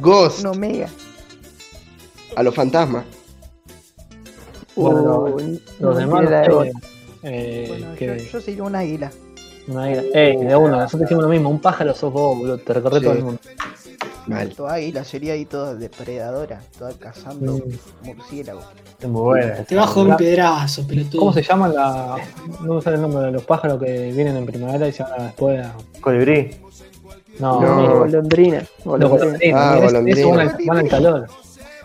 [0.00, 0.40] Ghost.
[0.40, 0.88] Un omega.
[2.36, 3.04] A los fantasmas.
[4.76, 6.72] Bueno, Uh, los no demás, eh,
[7.22, 9.10] eh, Bueno, yo, que yo sería un águila.
[9.68, 10.02] Una águila.
[10.14, 11.50] Ey, de uno, nosotros hicimos lo mismo.
[11.50, 12.58] Un pájaro sos vos, boludo.
[12.58, 13.04] Te recorre Sí.
[13.04, 13.40] todo el mundo.
[14.26, 14.48] Mal.
[14.54, 17.60] Tu águila sería ahí toda depredadora, toda cazando
[18.02, 18.64] murciélagos.
[19.00, 19.54] Es muy buena.
[19.64, 21.20] Te bajo un pedazo, pelotudo.
[21.20, 22.16] ¿Cómo se llaman la.?
[22.62, 25.12] No me sale el nombre de los pájaros que vienen en primavera y se van
[25.20, 25.72] a después a.
[26.00, 26.56] Colibrí.
[27.38, 27.98] No, No.
[28.00, 28.64] Golondrina.
[28.84, 29.72] Los golondrina.
[29.72, 30.18] Ah, golondrina.
[30.20, 30.30] eso
[30.66, 31.26] van al- calor.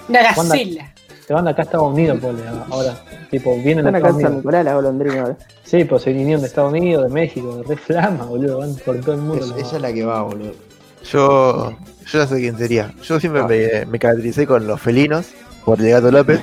[0.09, 0.90] Una gacela.
[1.31, 2.93] Te van de acá a Estados Unidos, pole, ahora.
[3.29, 4.35] Tipo, vienen de Están acá Estados Unidos.
[4.35, 5.37] Nicolás las golondrinas ahora.
[5.63, 8.57] Sí, pues se vinieron de Estados Unidos, de México, de re flama, boludo.
[8.57, 9.45] Van por todo el mundo.
[9.55, 10.51] Es- esa es la que va, boludo.
[11.09, 12.93] Yo, yo ya sé quién sería.
[13.01, 15.27] Yo siempre me, me caractericé con los felinos,
[15.63, 16.41] por el gato López.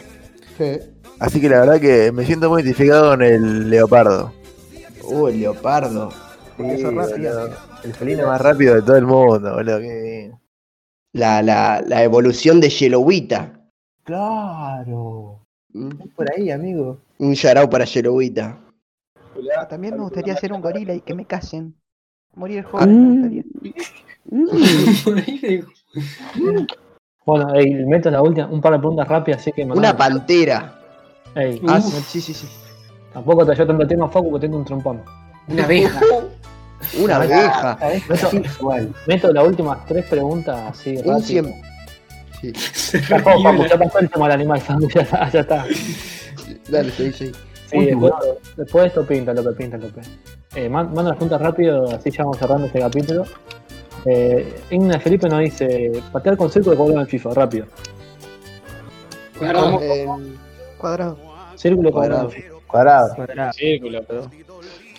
[0.56, 0.78] Sí.
[1.20, 4.32] Así que la verdad que me siento muy identificado con el leopardo.
[5.02, 6.08] Uh, el leopardo.
[6.56, 7.50] Rápido.
[7.84, 9.80] El felino más rápido de todo el mundo, boludo.
[9.80, 10.32] qué-
[11.12, 13.52] La, la, la evolución de Yellowita.
[14.08, 15.38] Claro.
[15.74, 15.90] Mm.
[16.16, 16.96] Por ahí, amigo.
[17.18, 18.58] Un yarao para Yellowita.
[19.68, 21.74] También me gustaría ser un gorila y que me casen.
[22.34, 23.42] Morir joven me
[24.30, 25.64] gustaría.
[27.26, 30.80] Bueno, ey, meto la última, un par de preguntas rápidas, así que Una pantera.
[31.34, 32.46] Ey, Ah, uh, sí, sí, sí.
[33.12, 35.02] tampoco te llevo tanto tiempo a Facu porque tengo un trompón.
[35.48, 36.00] Una abeja.
[36.98, 37.78] Una abeja.
[38.08, 38.30] Meto,
[39.06, 41.54] meto las últimas tres preguntas así Un cien.
[42.40, 42.52] Sí.
[43.08, 44.60] Ya, Facu, Facu, ya pasó el tema del animal,
[44.94, 45.30] ya está.
[45.30, 45.64] Ya está.
[46.68, 47.32] Dale, sí, sí.
[47.70, 48.12] Sí, después,
[48.56, 50.08] después de esto pinta, López, pinta, López.
[50.54, 53.24] Eh, man- manda las preguntas rápido, así ya vamos cerrando este capítulo.
[54.06, 57.66] Eh, Igna Felipe nos dice, patear con círculo cuadrado en FIFA, rápido.
[59.38, 59.80] Cuadrado.
[60.78, 61.18] Cuadrado.
[61.56, 62.30] Círculo o cuadrado.
[62.66, 63.14] Cuadrado.
[63.52, 64.30] Círculo, pero.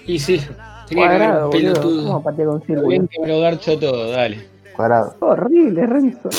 [0.05, 0.39] Y sí.
[0.87, 1.73] Que Cuadrado, boludo.
[1.73, 2.03] pelotudo.
[2.07, 2.87] ¿Cómo patear con círculo?
[2.87, 4.47] Bien que me lo garcho todo, dale.
[4.75, 5.15] Cuadrado.
[5.19, 6.29] Horrible, Renzo.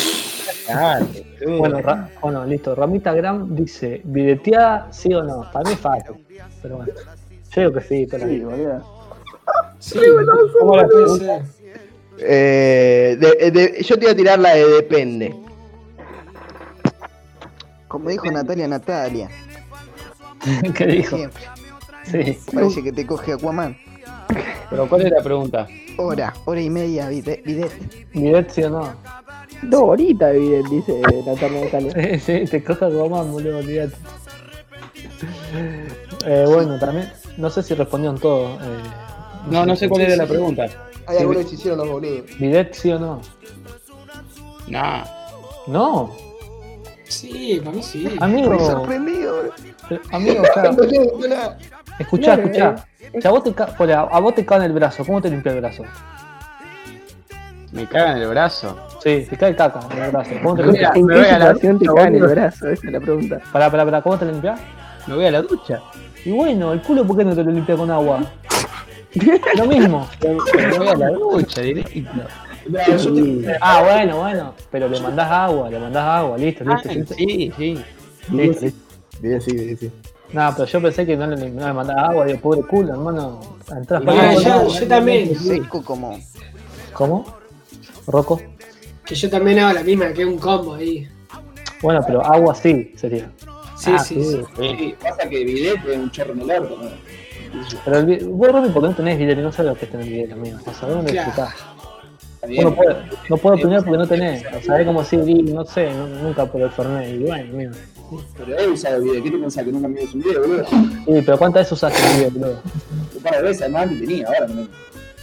[1.58, 2.74] Bueno, Ra- bueno, listo.
[2.74, 5.50] Ramita Gram dice, ¿videteada sí o no?
[5.52, 6.26] Para mí es fácil.
[6.62, 6.92] Pero bueno.
[7.52, 8.46] Yo digo que sí, la Sí, vida.
[8.46, 8.84] boludo.
[9.78, 9.98] Sí,
[10.60, 11.42] ¿cómo la?
[12.18, 15.34] Eh, de- de- yo te iba a tirar la de depende.
[17.88, 19.28] Como dijo Natalia Natalia.
[20.76, 21.16] ¿Qué dijo?
[21.16, 21.42] Siempre.
[22.04, 22.38] Sí.
[22.52, 23.76] Parece que te coge Aquaman.
[24.68, 25.66] Pero ¿cuál es la pregunta?
[25.96, 27.42] Hora, hora y media, bidet.
[28.12, 28.94] ¿Bidet sí o no?
[29.62, 31.92] Dos horitas, Videl, dice Natalia Natalia.
[32.20, 33.94] Sí, sí, te coja Román, boludo, olvídate.
[36.26, 38.54] Eh, bueno, también, no sé si respondieron todo.
[38.54, 38.82] Eh,
[39.50, 40.66] No, no sé cuál era la pregunta.
[41.06, 42.22] Hay algunos que se hicieron los boludos.
[42.38, 43.20] ¿Bidet sí o no?
[44.68, 45.04] Nah.
[45.66, 46.10] No,
[47.04, 48.08] Sí, para mí sí.
[48.20, 48.52] amigo.
[48.52, 49.34] Estoy sorprendido.
[49.88, 50.42] pero, Amigo,
[51.18, 51.58] o sea,
[51.98, 52.86] escuchá, Claro, escuchá.
[53.16, 55.28] O sea, vos te ca- a, a vos te cae en el brazo, ¿cómo te
[55.28, 55.82] limpia el brazo?
[57.72, 58.76] Me cagan el brazo.
[59.02, 60.30] Sí, te cae caca en el brazo.
[60.42, 60.96] ¿Cómo te limpias?
[60.96, 62.68] ¿En me qué voy a la situación te cae en el brazo?
[62.68, 63.40] Esa es la pregunta.
[63.52, 64.60] Pará, pará, pará, ¿cómo te limpias?
[65.06, 65.80] Me voy a la ducha.
[66.24, 68.20] Y bueno, el culo, ¿por qué no te lo limpia con agua?
[69.56, 70.08] Lo mismo.
[70.22, 72.00] Me voy a la ducha directo.
[73.60, 74.54] Ah, bueno, bueno.
[74.70, 76.88] Pero le mandás agua, le mandás agua, listo, listo.
[76.88, 77.14] Ah, listo.
[77.14, 77.84] sí, sí.
[78.30, 78.80] listo, listo.
[79.20, 79.90] Bien, sí, bien, sí.
[80.32, 83.40] No, pero yo pensé que no le, no le mandaba agua, digo, pobre culo, hermano.
[83.76, 85.34] Entrás No, para yo, yo también.
[85.36, 86.18] Seco como.
[86.92, 87.24] ¿Cómo?
[88.06, 88.40] ¿Rocco?
[89.04, 91.08] Que yo también hago la misma, que es un combo ahí.
[91.82, 93.30] Bueno, pero agua sí sería.
[93.76, 94.40] Sí, Ah, sí, sí.
[94.58, 94.94] sí.
[95.00, 96.68] Pasa que bidet es un chorro en el ¿no?
[97.84, 100.06] Pero el, vos, Romy, porque no tenés video y no sabes lo que es tener
[100.06, 100.58] video, amigo.
[100.66, 101.32] O sea, ¿dónde Claro.
[102.46, 102.74] bien.
[103.28, 104.44] No puedo opinar porque no tenés.
[104.56, 107.14] O sea, es como si, no sé, no- nunca por el Fernet.
[107.20, 107.72] Y bueno, amigo.
[108.36, 109.22] Pero he usado bidet.
[109.24, 110.64] ¿Qué te pensás que nunca me un video, boludo?
[110.66, 112.62] Sí, pero ¿cuántas veces usaste el video, boludo?
[113.16, 114.68] Un par de veces, además que tenía, ahora no.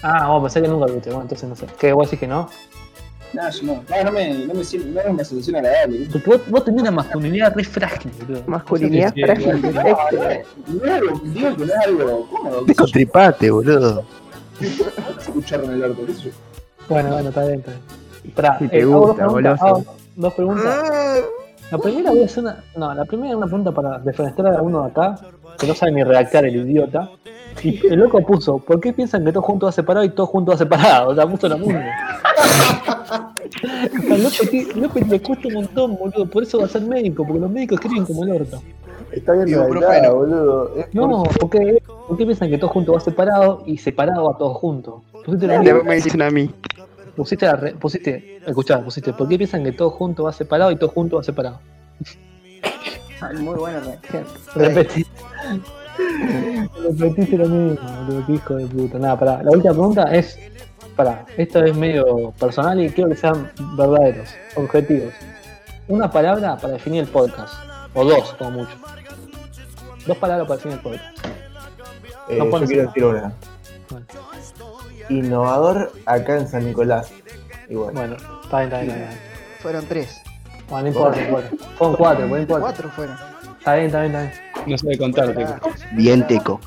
[0.04, 1.66] Ah, vos pensé que nunca lo viste, bueno, entonces no sé.
[1.80, 1.92] ¿Qué?
[1.94, 2.50] ¿Vos decís que no?
[3.34, 3.84] No, yo no.
[3.90, 5.98] No, no me, no me siento, no es una sensación agradable.
[5.98, 6.14] ¿viste?
[6.20, 8.44] Porque vos, vos tenés una masculinidad re frágil, boludo.
[8.48, 9.62] Masculinidad Sí, frágil.
[9.62, 9.70] No
[10.86, 12.66] es algo, digo que no es algo cómodo.
[12.92, 14.04] Tripate, boludo.
[15.20, 16.32] Escuchar en el orto, qué sé yo.
[16.90, 17.84] Bueno, bueno, está bien, está bien.
[18.26, 19.86] Esperá, Si te hago gusta, dos preguntas, hago
[20.16, 21.24] dos preguntas.
[21.72, 22.64] La primera voy a hacer una.
[22.76, 25.20] No, la primera es una pregunta para defenestrar a uno de acá,
[25.60, 27.10] que no sabe ni redactar el idiota.
[27.64, 30.54] Y el loco puso, ¿por qué piensan que todos juntos va separado y todos juntos
[30.56, 31.10] va separado?
[31.10, 31.80] O sea, puso la mundo.
[34.10, 36.30] López, López le cuesta un montón, boludo.
[36.30, 38.62] Por eso va a ser médico, porque los médicos escriben como el orto.
[39.12, 40.76] Está bien Digo, redactada, boludo.
[40.76, 44.38] Es No, porque, ¿por qué piensan que todos juntos va separado y separado va
[45.48, 45.84] lo mismo.
[45.84, 46.50] Me dicen a mí.
[47.18, 50.76] Pusiste, la re- pusiste, escuchá, pusiste, ¿por qué piensan que todo junto va separado y
[50.76, 51.60] todo junto va separado?
[53.40, 54.24] Muy buena reacción.
[54.54, 55.04] Repetí.
[57.00, 59.00] Repetiste lo mismo, qué hijo de puta.
[59.00, 59.42] Nada, pará.
[59.44, 60.38] La última pregunta es,
[60.96, 65.12] pará, esto es medio personal y quiero que sean verdaderos, objetivos.
[65.88, 67.56] Una palabra para definir el podcast,
[67.96, 68.78] o dos, como mucho.
[70.06, 71.28] Dos palabras para definir el podcast.
[72.30, 73.34] Eh, No yo quiero decir una.
[73.90, 74.06] Bueno,
[75.10, 77.12] Innovador acá en San Nicolás.
[77.70, 77.94] Igual.
[77.94, 79.20] bueno está bien, está bien, está bien.
[79.60, 80.22] Fueron tres.
[80.70, 81.50] Bueno, no importa, no importa.
[81.78, 82.62] Fueron cuatro, no importa.
[82.62, 83.18] Cuatro fueron.
[83.58, 84.72] Está bien, está bien, está bien.
[84.72, 85.46] No sabe contarte.
[85.94, 86.60] Bien teco.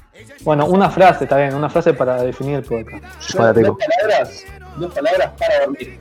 [0.42, 3.04] Bueno, una frase, está bien, una frase para definir el podcast.
[3.34, 3.78] Para dos Teco.
[3.78, 4.44] palabras,
[4.76, 5.98] dos palabras para dormir.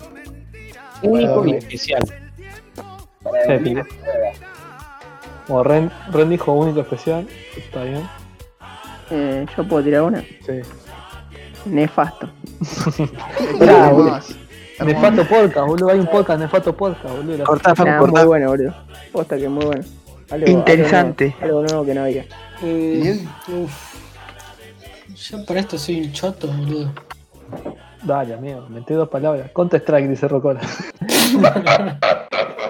[1.02, 2.04] Único y especial.
[3.24, 3.80] Para dormir.
[3.80, 3.96] Épico.
[5.48, 7.28] Como Ren, Ren dijo único especial,
[7.58, 8.08] está bien.
[9.10, 10.22] Eh, Yo puedo tirar una.
[10.22, 10.62] Sí.
[11.66, 12.30] Nefasto.
[13.60, 14.34] Hermoso.
[14.86, 15.89] Nefato Podcast, boludo.
[15.89, 17.43] Hay un podcast, Nefato Podcast, boludo.
[17.43, 18.26] Cortá, Facu, Nah, muy cortá.
[18.26, 18.74] bueno, boludo.
[19.12, 19.84] Posta que muy bueno.
[20.32, 21.36] Algo- Interesante.
[21.41, 22.26] Algo nuevo, algo nuevo que no había.
[22.62, 23.30] Eh, Bien.
[23.64, 23.95] uf.
[25.16, 26.91] Yo para esto soy un choto, boludo.
[28.03, 29.51] Dale, amigo, metí dos palabras.
[29.53, 30.62] Counter Strike, dice Rocola.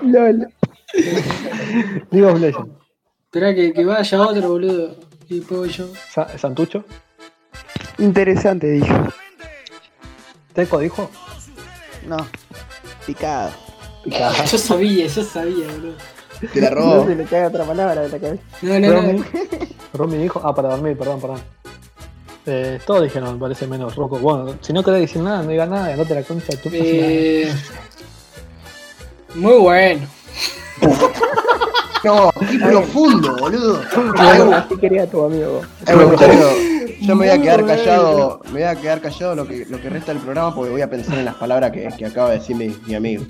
[0.01, 0.47] LOL.
[2.11, 2.69] League of Legends.
[3.25, 4.95] Esperá que, que vaya otro, boludo.
[5.27, 5.85] Y después voy yo.
[6.09, 6.83] Sa- Santucho.
[7.99, 8.93] Interesante, dije.
[10.53, 11.09] Teco dijo.
[12.07, 12.17] No.
[13.05, 13.51] Picado.
[14.03, 14.43] Picada.
[14.51, 15.93] Yo sabía, yo sabía, boludo.
[16.53, 17.05] Te la No robó.
[17.07, 18.43] se le cae otra palabra de la cabeza.
[18.61, 19.13] No, no, Romy.
[19.19, 19.25] no.
[19.93, 20.41] Romy dijo.
[20.43, 21.41] Ah, para dormir, perdón, perdón.
[22.45, 24.17] Eh, todos dijeron, me parece menos Rocco.
[24.19, 27.53] Bueno, si no querés decir nada, no digas nada, andate la concha de tu Eh,
[29.35, 30.07] muy bueno.
[32.01, 33.81] No, qué profundo, boludo.
[34.55, 35.61] Así quería tu amigo.
[35.85, 36.15] Eh, bueno,
[37.01, 39.89] yo, me voy a quedar callado, me voy a quedar callado lo que, lo que
[39.89, 42.55] resta del programa porque voy a pensar en las palabras que, que acaba de decir
[42.55, 43.23] mi, mi amigo.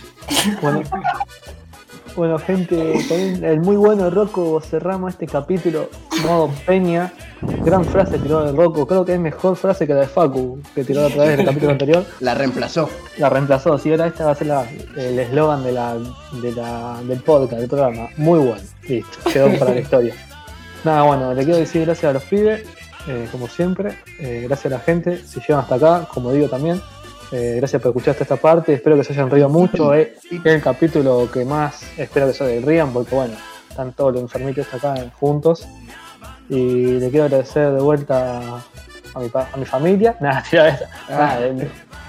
[0.61, 0.81] Bueno,
[2.15, 5.89] bueno, gente, con el muy bueno Rocco cerramos este capítulo
[6.25, 7.13] modo Peña.
[7.63, 10.83] Gran frase tiró de Rocco, creo que es mejor frase que la de Facu, que
[10.83, 12.05] tiró otra vez en el capítulo anterior.
[12.19, 12.89] La reemplazó.
[13.17, 14.65] La reemplazó, sí, ahora esta va a ser la-
[14.97, 15.95] el eslogan de la,
[16.41, 18.09] de la, del podcast, del programa.
[18.17, 20.13] Muy bueno, listo, quedó para la historia.
[20.83, 22.63] Nada, bueno, le quiero decir gracias a los pibes,
[23.07, 23.97] eh, como siempre.
[24.19, 26.81] eh, gracias a la gente, si llegan hasta acá, como digo también.
[27.31, 29.93] eh, gracias por escuchar hasta esta parte, espero que se hayan reído mucho.
[29.93, 30.09] es
[30.43, 33.35] el capítulo que más espero que se rían, porque bueno,
[33.69, 35.67] están todos los enfermitos acá juntos.
[36.49, 38.39] Y le quiero agradecer de vuelta
[39.13, 40.15] a mi, a mi familia.
[40.21, 40.79] Nada, tira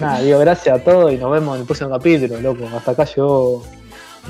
[0.00, 2.66] nada, digo gracias a todos y nos vemos en el próximo capítulo, loco.
[2.74, 3.62] Hasta acá llegó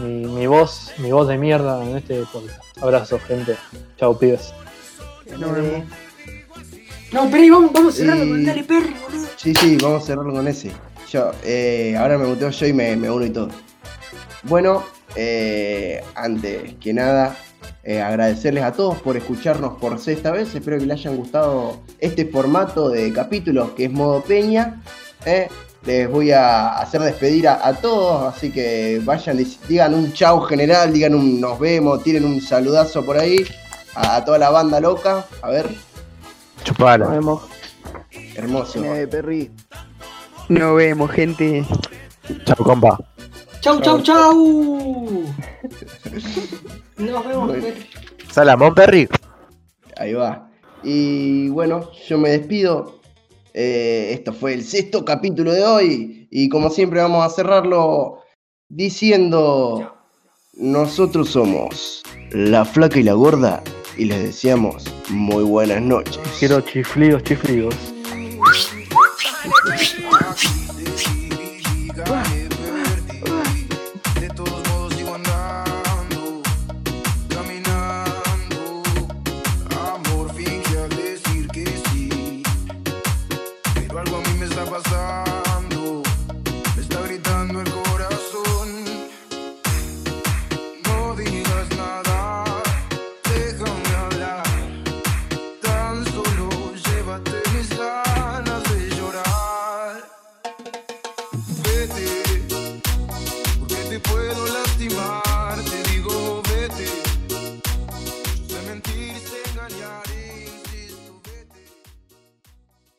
[0.02, 2.60] mi, mi voz, mi voz de mierda en este podcast.
[2.82, 3.54] Abrazo, gente.
[3.96, 4.52] Chao, pibes.
[5.38, 6.09] Nos vemos.
[7.12, 9.26] No, pero vamos, vamos a cerrarlo con Dale Perro, boludo.
[9.36, 10.70] Sí, sí, vamos a cerrarlo con ese.
[11.10, 13.48] Yo, eh, ahora me muteo yo y me, me uno y todo.
[14.44, 14.84] Bueno,
[15.16, 17.36] eh, antes que nada,
[17.82, 20.54] eh, agradecerles a todos por escucharnos por sexta vez.
[20.54, 24.80] Espero que les hayan gustado este formato de capítulos que es modo peña.
[25.84, 30.92] Les voy a hacer despedir a, a todos, así que vayan, digan un chau general,
[30.92, 33.44] digan un nos vemos, tiren un saludazo por ahí
[33.94, 35.24] a, a toda la banda loca.
[35.40, 35.70] A ver,
[36.60, 37.08] Nos Chupala.
[37.08, 37.42] vemos.
[38.36, 38.84] hermoso.
[38.94, 39.50] Eh, perri.
[40.48, 41.64] Nos vemos, gente.
[42.44, 42.98] Chao, compa.
[43.60, 45.24] Chau, chau, chau.
[46.98, 47.56] Nos vemos.
[48.30, 49.08] Salamón, Perry.
[49.96, 50.50] Ahí va.
[50.82, 53.00] Y bueno, yo me despido.
[53.54, 56.28] Eh, esto fue el sexto capítulo de hoy.
[56.30, 58.20] Y como siempre vamos a cerrarlo
[58.68, 59.94] diciendo,
[60.54, 63.62] nosotros somos la flaca y la gorda
[63.96, 66.18] y les deseamos muy buenas noches.
[66.38, 67.74] Quiero chiflidos, chiflidos.